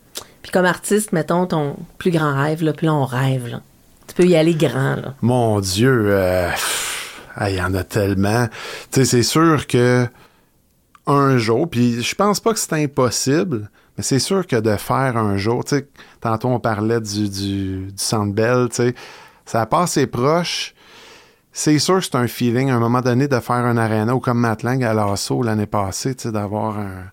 Puis 0.42 0.52
comme 0.52 0.66
artiste, 0.66 1.12
mettons 1.12 1.46
ton 1.46 1.76
plus 1.96 2.10
grand 2.10 2.34
rêve, 2.34 2.62
là, 2.62 2.74
puis 2.74 2.86
là, 2.86 2.94
on 2.94 3.06
rêve, 3.06 3.48
là. 3.48 3.62
Tu 4.06 4.14
peux 4.14 4.26
y 4.26 4.36
aller 4.36 4.54
grand, 4.54 4.96
là. 4.96 5.14
Mon 5.22 5.60
Dieu, 5.60 6.14
il 7.40 7.54
y 7.54 7.62
en 7.62 7.74
a 7.74 7.84
tellement. 7.84 8.46
Tu 8.92 9.00
sais, 9.00 9.04
c'est 9.06 9.22
sûr 9.22 9.66
que 9.66 10.06
un 11.06 11.36
jour, 11.36 11.68
puis 11.68 12.02
je 12.02 12.14
pense 12.14 12.40
pas 12.40 12.52
que 12.52 12.58
c'est 12.58 12.72
impossible, 12.72 13.70
mais 13.96 14.02
c'est 14.02 14.18
sûr 14.18 14.46
que 14.46 14.56
de 14.56 14.76
faire 14.76 15.16
un 15.16 15.36
jour, 15.36 15.64
tu 15.64 15.76
sais, 15.76 15.88
tantôt 16.20 16.48
on 16.48 16.60
parlait 16.60 17.00
du, 17.00 17.28
du, 17.28 17.86
du 17.86 17.92
Centre 17.96 18.68
tu 18.68 18.74
sais, 18.74 18.94
ça 19.44 19.66
passe 19.66 19.98
proche. 20.10 20.74
C'est 21.52 21.78
sûr 21.78 21.98
que 21.98 22.04
c'est 22.04 22.16
un 22.16 22.26
feeling, 22.26 22.70
à 22.70 22.74
un 22.74 22.80
moment 22.80 23.00
donné, 23.00 23.28
de 23.28 23.38
faire 23.38 23.56
un 23.56 23.76
arena 23.76 24.14
ou 24.14 24.18
comme 24.18 24.40
Matlang 24.40 24.82
à 24.82 24.92
l'assaut 24.92 25.42
l'année 25.42 25.66
passée, 25.66 26.16
tu 26.16 26.24
sais, 26.24 26.32
d'avoir 26.32 26.78
un, 26.78 27.12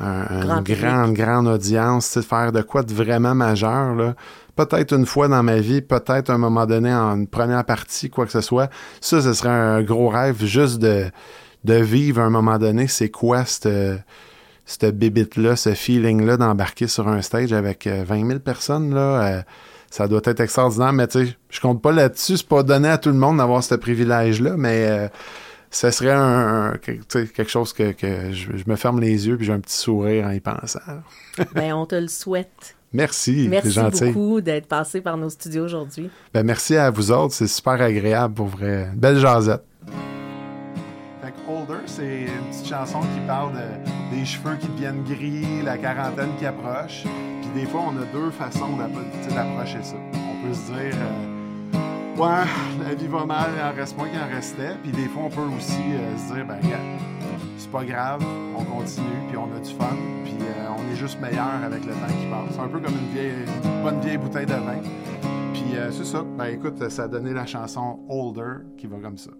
une 0.00 0.62
grande, 0.62 1.14
grande 1.14 1.48
audience, 1.48 2.16
de 2.16 2.22
faire 2.22 2.52
de 2.52 2.62
quoi 2.62 2.82
de 2.82 2.92
vraiment 2.92 3.34
majeur, 3.34 3.94
là. 3.94 4.14
Peut-être 4.54 4.92
une 4.92 5.06
fois 5.06 5.28
dans 5.28 5.42
ma 5.44 5.58
vie, 5.58 5.82
peut-être 5.82 6.30
à 6.30 6.34
un 6.34 6.38
moment 6.38 6.66
donné 6.66 6.92
en 6.92 7.16
une 7.16 7.28
première 7.28 7.64
partie, 7.64 8.10
quoi 8.10 8.26
que 8.26 8.32
ce 8.32 8.40
soit. 8.40 8.68
Ça, 9.00 9.20
ce 9.20 9.32
serait 9.32 9.48
un 9.48 9.82
gros 9.82 10.08
rêve 10.08 10.44
juste 10.44 10.80
de 10.80 11.10
de 11.64 11.74
vivre 11.74 12.20
à 12.20 12.24
un 12.24 12.30
moment 12.30 12.58
donné, 12.58 12.86
c'est 12.88 13.10
quoi 13.10 13.44
cette, 13.44 13.68
cette 14.68 14.98
bibite-là, 14.98 15.56
ce 15.56 15.74
feeling-là 15.74 16.36
d'embarquer 16.36 16.88
sur 16.88 17.08
un 17.08 17.22
stage 17.22 17.52
avec 17.52 17.86
20 17.86 18.22
euh, 18.24 18.28
000 18.28 18.38
personnes, 18.40 18.94
là. 18.94 19.22
Euh, 19.22 19.42
ça 19.90 20.06
doit 20.06 20.20
être 20.24 20.40
extraordinaire, 20.40 20.92
mais 20.92 21.06
tu 21.06 21.26
sais, 21.26 21.36
je 21.48 21.60
compte 21.60 21.80
pas 21.80 21.92
là-dessus. 21.92 22.36
C'est 22.36 22.48
pas 22.48 22.62
donné 22.62 22.88
à 22.88 22.98
tout 22.98 23.08
le 23.08 23.14
monde 23.14 23.38
d'avoir 23.38 23.64
ce 23.64 23.74
privilège-là, 23.74 24.54
mais 24.58 24.86
euh, 24.86 25.08
ce 25.70 25.90
serait 25.90 26.12
un, 26.12 26.74
quelque 26.82 27.48
chose 27.48 27.72
que, 27.72 27.94
je, 27.98 28.48
me 28.66 28.76
ferme 28.76 29.00
les 29.00 29.26
yeux 29.26 29.38
puis 29.38 29.46
j'ai 29.46 29.52
un 29.54 29.60
petit 29.60 29.78
sourire 29.78 30.26
en 30.26 30.30
y 30.32 30.40
pensant. 30.40 30.80
ben, 31.54 31.72
on 31.72 31.86
te 31.86 31.94
le 31.94 32.08
souhaite. 32.08 32.76
Merci, 32.92 33.48
Merci 33.50 33.78
beaucoup 34.00 34.42
d'être 34.42 34.66
passé 34.66 35.00
par 35.00 35.16
nos 35.16 35.30
studios 35.30 35.64
aujourd'hui. 35.64 36.10
Ben, 36.34 36.42
merci 36.42 36.76
à 36.76 36.90
vous 36.90 37.10
autres, 37.10 37.32
c'est 37.32 37.46
super 37.46 37.80
agréable 37.80 38.34
pour 38.34 38.46
vrai. 38.46 38.90
Belle 38.94 39.18
jasette 39.18 39.64
c'est 41.86 42.22
une 42.22 42.50
petite 42.50 42.66
chanson 42.66 43.00
qui 43.00 43.20
parle 43.26 43.52
des 44.12 44.24
cheveux 44.24 44.56
qui 44.56 44.68
deviennent 44.68 45.02
gris, 45.02 45.62
la 45.62 45.78
quarantaine 45.78 46.30
qui 46.38 46.46
approche. 46.46 47.04
Puis 47.40 47.50
des 47.62 47.66
fois, 47.66 47.82
on 47.88 47.96
a 47.96 48.04
deux 48.12 48.30
façons 48.30 48.76
d'approcher 48.76 49.82
ça. 49.82 49.96
On 50.14 50.46
peut 50.46 50.54
se 50.54 50.72
dire, 50.72 50.94
euh, 50.94 52.16
ouais, 52.16 52.46
la 52.86 52.94
vie 52.94 53.06
va 53.06 53.24
mal, 53.24 53.50
il 53.56 53.62
en 53.62 53.74
reste 53.74 53.96
moins 53.96 54.08
qu'il 54.08 54.18
en 54.18 54.28
restait. 54.28 54.76
Puis 54.82 54.92
des 54.92 55.06
fois, 55.08 55.24
on 55.24 55.30
peut 55.30 55.56
aussi 55.56 55.82
euh, 55.94 56.18
se 56.18 56.34
dire, 56.34 56.46
ben, 56.46 56.58
c'est 57.56 57.70
pas 57.70 57.84
grave, 57.84 58.22
on 58.56 58.64
continue, 58.64 59.06
puis 59.28 59.36
on 59.36 59.54
a 59.56 59.60
du 59.60 59.74
fun, 59.74 59.96
puis 60.24 60.36
euh, 60.40 60.68
on 60.76 60.92
est 60.92 60.96
juste 60.96 61.20
meilleur 61.20 61.62
avec 61.64 61.84
le 61.84 61.92
temps 61.92 62.06
qui 62.06 62.26
passe. 62.26 62.54
C'est 62.54 62.60
un 62.60 62.68
peu 62.68 62.78
comme 62.78 62.94
une, 62.94 63.12
vieille, 63.12 63.32
bonne 63.82 64.00
vieille 64.00 64.18
bouteille 64.18 64.46
de 64.46 64.52
vin. 64.52 64.80
Puis 65.52 65.64
c'est 65.90 66.04
ça. 66.04 66.24
Ben 66.36 66.46
écoute, 66.46 66.88
ça 66.88 67.04
a 67.04 67.08
donné 67.08 67.32
la 67.32 67.46
chanson 67.46 68.00
Older 68.08 68.64
qui 68.76 68.86
va 68.86 68.98
comme 68.98 69.18
ça. 69.18 69.30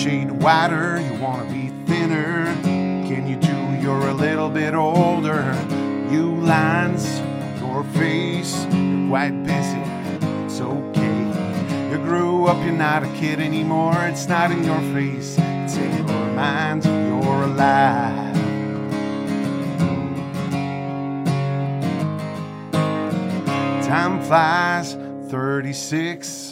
Shade 0.00 0.30
wider, 0.30 0.98
you 0.98 1.12
wanna 1.20 1.44
be 1.52 1.68
thinner. 1.84 2.46
Can 3.06 3.26
you 3.26 3.36
do 3.36 3.82
you're 3.82 4.08
a 4.08 4.14
little 4.14 4.48
bit 4.48 4.72
older? 4.72 5.42
You 6.10 6.36
lines, 6.36 7.20
your 7.60 7.84
face, 7.84 8.64
you're 8.72 9.08
quite 9.10 9.44
busy. 9.44 9.82
It's 10.46 10.58
okay. 10.58 11.90
You 11.90 11.98
grew 11.98 12.46
up, 12.46 12.56
you're 12.64 12.72
not 12.72 13.02
a 13.02 13.08
kid 13.08 13.40
anymore. 13.40 13.94
It's 14.06 14.26
not 14.26 14.50
in 14.50 14.64
your 14.64 14.80
face, 14.94 15.36
it's 15.38 15.76
in 15.76 15.94
your 15.98 16.26
mind. 16.32 16.86
You're 16.86 17.42
alive. 17.42 18.34
Time 23.84 24.22
flies, 24.22 24.96
36. 25.28 26.49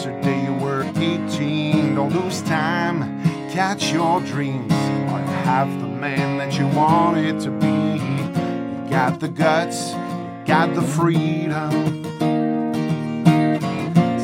Yesterday 0.00 0.44
you 0.44 0.54
were 0.54 0.82
18. 0.96 1.94
Don't 1.94 2.08
lose 2.10 2.40
time, 2.40 3.22
catch 3.50 3.92
your 3.92 4.22
dreams. 4.22 4.72
Are 4.72 5.20
you 5.20 5.26
half 5.44 5.68
the 5.78 5.86
man 5.86 6.38
that 6.38 6.58
you 6.58 6.66
wanted 6.68 7.38
to 7.40 7.50
be? 7.50 7.66
You 7.66 8.90
got 8.90 9.20
the 9.20 9.28
guts, 9.28 9.90
you 9.90 10.46
got 10.46 10.74
the 10.74 10.80
freedom. 10.80 11.70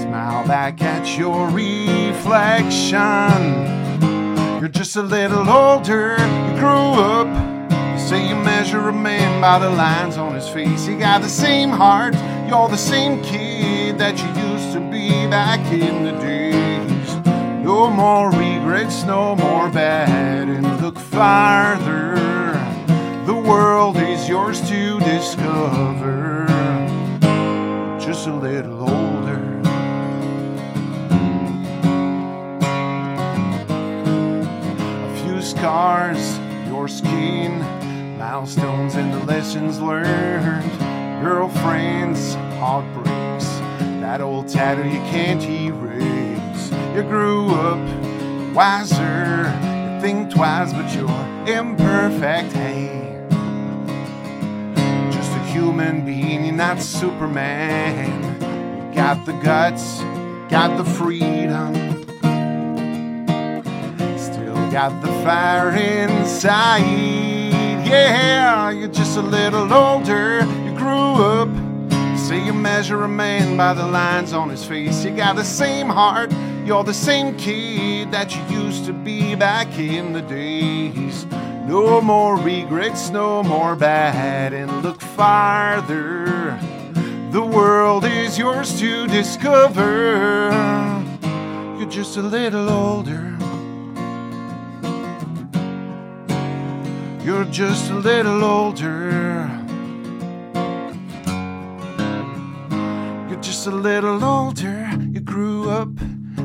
Smile 0.00 0.46
back 0.46 0.80
at 0.80 1.18
your 1.18 1.46
reflection. 1.50 2.88
You're 4.58 4.70
just 4.70 4.96
a 4.96 5.02
little 5.02 5.46
older, 5.46 6.12
you 6.12 6.58
grew 6.58 6.94
up. 7.04 7.28
You 7.92 7.98
say 7.98 8.26
you 8.26 8.36
measure 8.36 8.88
a 8.88 8.94
man 8.94 9.42
by 9.42 9.58
the 9.58 9.68
lines 9.68 10.16
on 10.16 10.34
his 10.34 10.48
face. 10.48 10.86
He 10.86 10.96
got 10.96 11.20
the 11.20 11.28
same 11.28 11.68
heart, 11.68 12.14
you're 12.48 12.70
the 12.70 12.78
same 12.78 13.22
kid 13.22 13.98
that 13.98 14.16
you 14.18 14.28
used 14.42 14.55
to 14.76 14.90
be 14.90 15.26
back 15.28 15.60
in 15.72 16.04
the 16.04 16.12
days. 16.20 17.16
No 17.64 17.88
more 17.88 18.30
regrets, 18.30 19.04
no 19.04 19.34
more 19.34 19.70
bad, 19.70 20.48
and 20.48 20.82
look 20.82 20.98
farther. 20.98 22.14
The 23.24 23.34
world 23.34 23.96
is 23.96 24.28
yours 24.28 24.60
to 24.68 25.00
discover. 25.00 26.44
Just 27.98 28.26
a 28.26 28.34
little 28.34 28.82
older. 28.82 29.60
A 35.08 35.22
few 35.22 35.40
scars, 35.40 36.38
your 36.68 36.86
skin, 36.86 37.60
milestones, 38.18 38.94
and 38.94 39.10
the 39.10 39.24
lessons 39.24 39.80
learned. 39.80 40.70
Girlfriends, 41.22 42.34
heartbreak 42.60 43.15
that 44.06 44.20
old 44.20 44.46
tatter 44.46 44.86
you 44.86 45.00
can't 45.10 45.42
erase. 45.42 46.70
You 46.94 47.02
grew 47.02 47.46
up 47.46 48.54
wiser, 48.54 49.52
you 49.64 50.00
think 50.00 50.32
twice, 50.32 50.72
but 50.72 50.94
you're 50.94 51.10
imperfect. 51.48 52.52
Hey, 52.52 53.26
just 55.10 55.32
a 55.32 55.42
human 55.46 56.06
being, 56.06 56.44
you're 56.44 56.54
not 56.54 56.80
Superman. 56.80 58.06
You 58.78 58.94
got 58.94 59.26
the 59.26 59.32
guts, 59.42 59.98
got 60.48 60.76
the 60.76 60.84
freedom, 60.84 61.74
still 64.16 64.70
got 64.70 65.02
the 65.02 65.10
fire 65.24 65.70
inside. 65.74 66.80
Yeah, 67.84 68.70
you're 68.70 68.86
just 68.86 69.16
a 69.16 69.22
little 69.22 69.72
older, 69.74 70.46
you 70.64 70.76
grew 70.78 71.14
up 71.40 71.65
Say 72.26 72.44
you 72.44 72.52
measure 72.52 73.04
a 73.04 73.08
man 73.08 73.56
by 73.56 73.72
the 73.72 73.86
lines 73.86 74.32
on 74.32 74.48
his 74.48 74.64
face. 74.64 75.04
You 75.04 75.12
got 75.12 75.36
the 75.36 75.44
same 75.44 75.86
heart, 75.86 76.32
you're 76.64 76.82
the 76.82 76.92
same 76.92 77.36
kid 77.36 78.10
that 78.10 78.34
you 78.34 78.42
used 78.64 78.84
to 78.86 78.92
be 78.92 79.36
back 79.36 79.78
in 79.78 80.12
the 80.12 80.22
days. 80.22 81.24
No 81.68 82.00
more 82.00 82.36
regrets, 82.36 83.10
no 83.10 83.44
more 83.44 83.76
bad, 83.76 84.52
and 84.52 84.82
look 84.82 85.00
farther. 85.00 86.58
The 87.30 87.42
world 87.42 88.04
is 88.04 88.36
yours 88.36 88.76
to 88.80 89.06
discover. 89.06 90.50
You're 91.78 91.88
just 91.88 92.16
a 92.16 92.22
little 92.22 92.68
older. 92.68 93.38
You're 97.24 97.44
just 97.44 97.88
a 97.92 97.94
little 97.94 98.42
older. 98.42 99.55
A 103.66 103.70
little 103.70 104.22
older. 104.22 104.88
You 105.10 105.20
grew 105.20 105.70
up. 105.70 105.88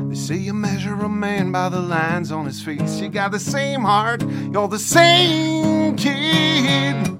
They 0.08 0.14
say 0.14 0.36
you 0.36 0.54
measure 0.54 0.94
a 0.94 1.08
man 1.08 1.52
by 1.52 1.68
the 1.68 1.80
lines 1.80 2.32
on 2.32 2.46
his 2.46 2.62
face. 2.62 3.00
You 3.00 3.08
got 3.08 3.30
the 3.32 3.38
same 3.38 3.82
heart. 3.82 4.22
You're 4.52 4.68
the 4.68 4.78
same 4.78 5.96
kid. 5.96 7.18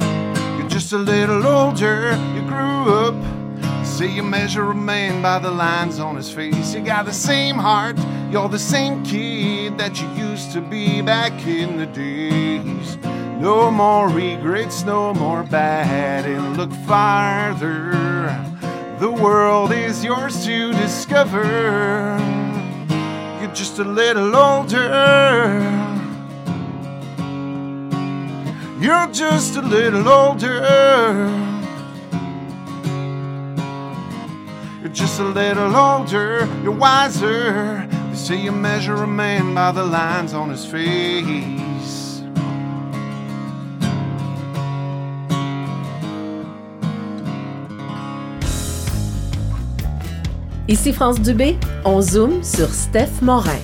You're 0.00 0.68
just 0.68 0.92
a 0.92 0.98
little 0.98 1.46
older. 1.46 2.12
You 2.34 2.42
grew 2.42 2.94
up. 3.04 3.14
They 3.62 3.84
say 3.84 4.06
you 4.08 4.22
measure 4.22 4.70
a 4.70 4.74
man 4.74 5.22
by 5.22 5.38
the 5.38 5.50
lines 5.50 5.98
on 5.98 6.16
his 6.16 6.30
face. 6.30 6.74
You 6.74 6.80
got 6.80 7.06
the 7.06 7.12
same 7.12 7.56
heart. 7.56 7.96
You're 8.30 8.48
the 8.48 8.58
same 8.58 9.02
kid 9.04 9.78
that 9.78 10.00
you 10.00 10.08
used 10.30 10.52
to 10.52 10.60
be 10.60 11.00
back 11.00 11.32
in 11.46 11.76
the 11.76 11.86
days. 11.86 12.98
No 13.40 13.70
more 13.70 14.08
regrets, 14.08 14.84
no 14.84 15.14
more 15.14 15.42
bad, 15.44 16.26
and 16.26 16.56
look 16.56 16.72
farther. 16.86 18.57
The 18.98 19.12
world 19.12 19.70
is 19.70 20.04
yours 20.04 20.44
to 20.44 20.72
discover. 20.72 21.44
You're 23.40 23.54
just 23.54 23.78
a 23.78 23.84
little 23.84 24.34
older. 24.34 25.60
You're 28.80 29.06
just 29.12 29.54
a 29.54 29.62
little 29.62 30.08
older. 30.08 31.30
You're 34.80 34.92
just 34.92 35.20
a 35.20 35.24
little 35.24 35.76
older. 35.76 36.48
You're 36.64 36.72
wiser. 36.72 37.86
They 37.86 38.16
say 38.16 38.42
you 38.42 38.50
measure 38.50 38.96
a 38.96 39.06
man 39.06 39.54
by 39.54 39.70
the 39.70 39.84
lines 39.84 40.34
on 40.34 40.50
his 40.50 40.66
face. 40.66 41.67
Ici 50.68 50.92
France 50.92 51.18
Dubé, 51.22 51.56
on 51.86 52.02
zoome 52.02 52.42
sur 52.42 52.68
Steph 52.68 53.22
Morin. 53.22 53.56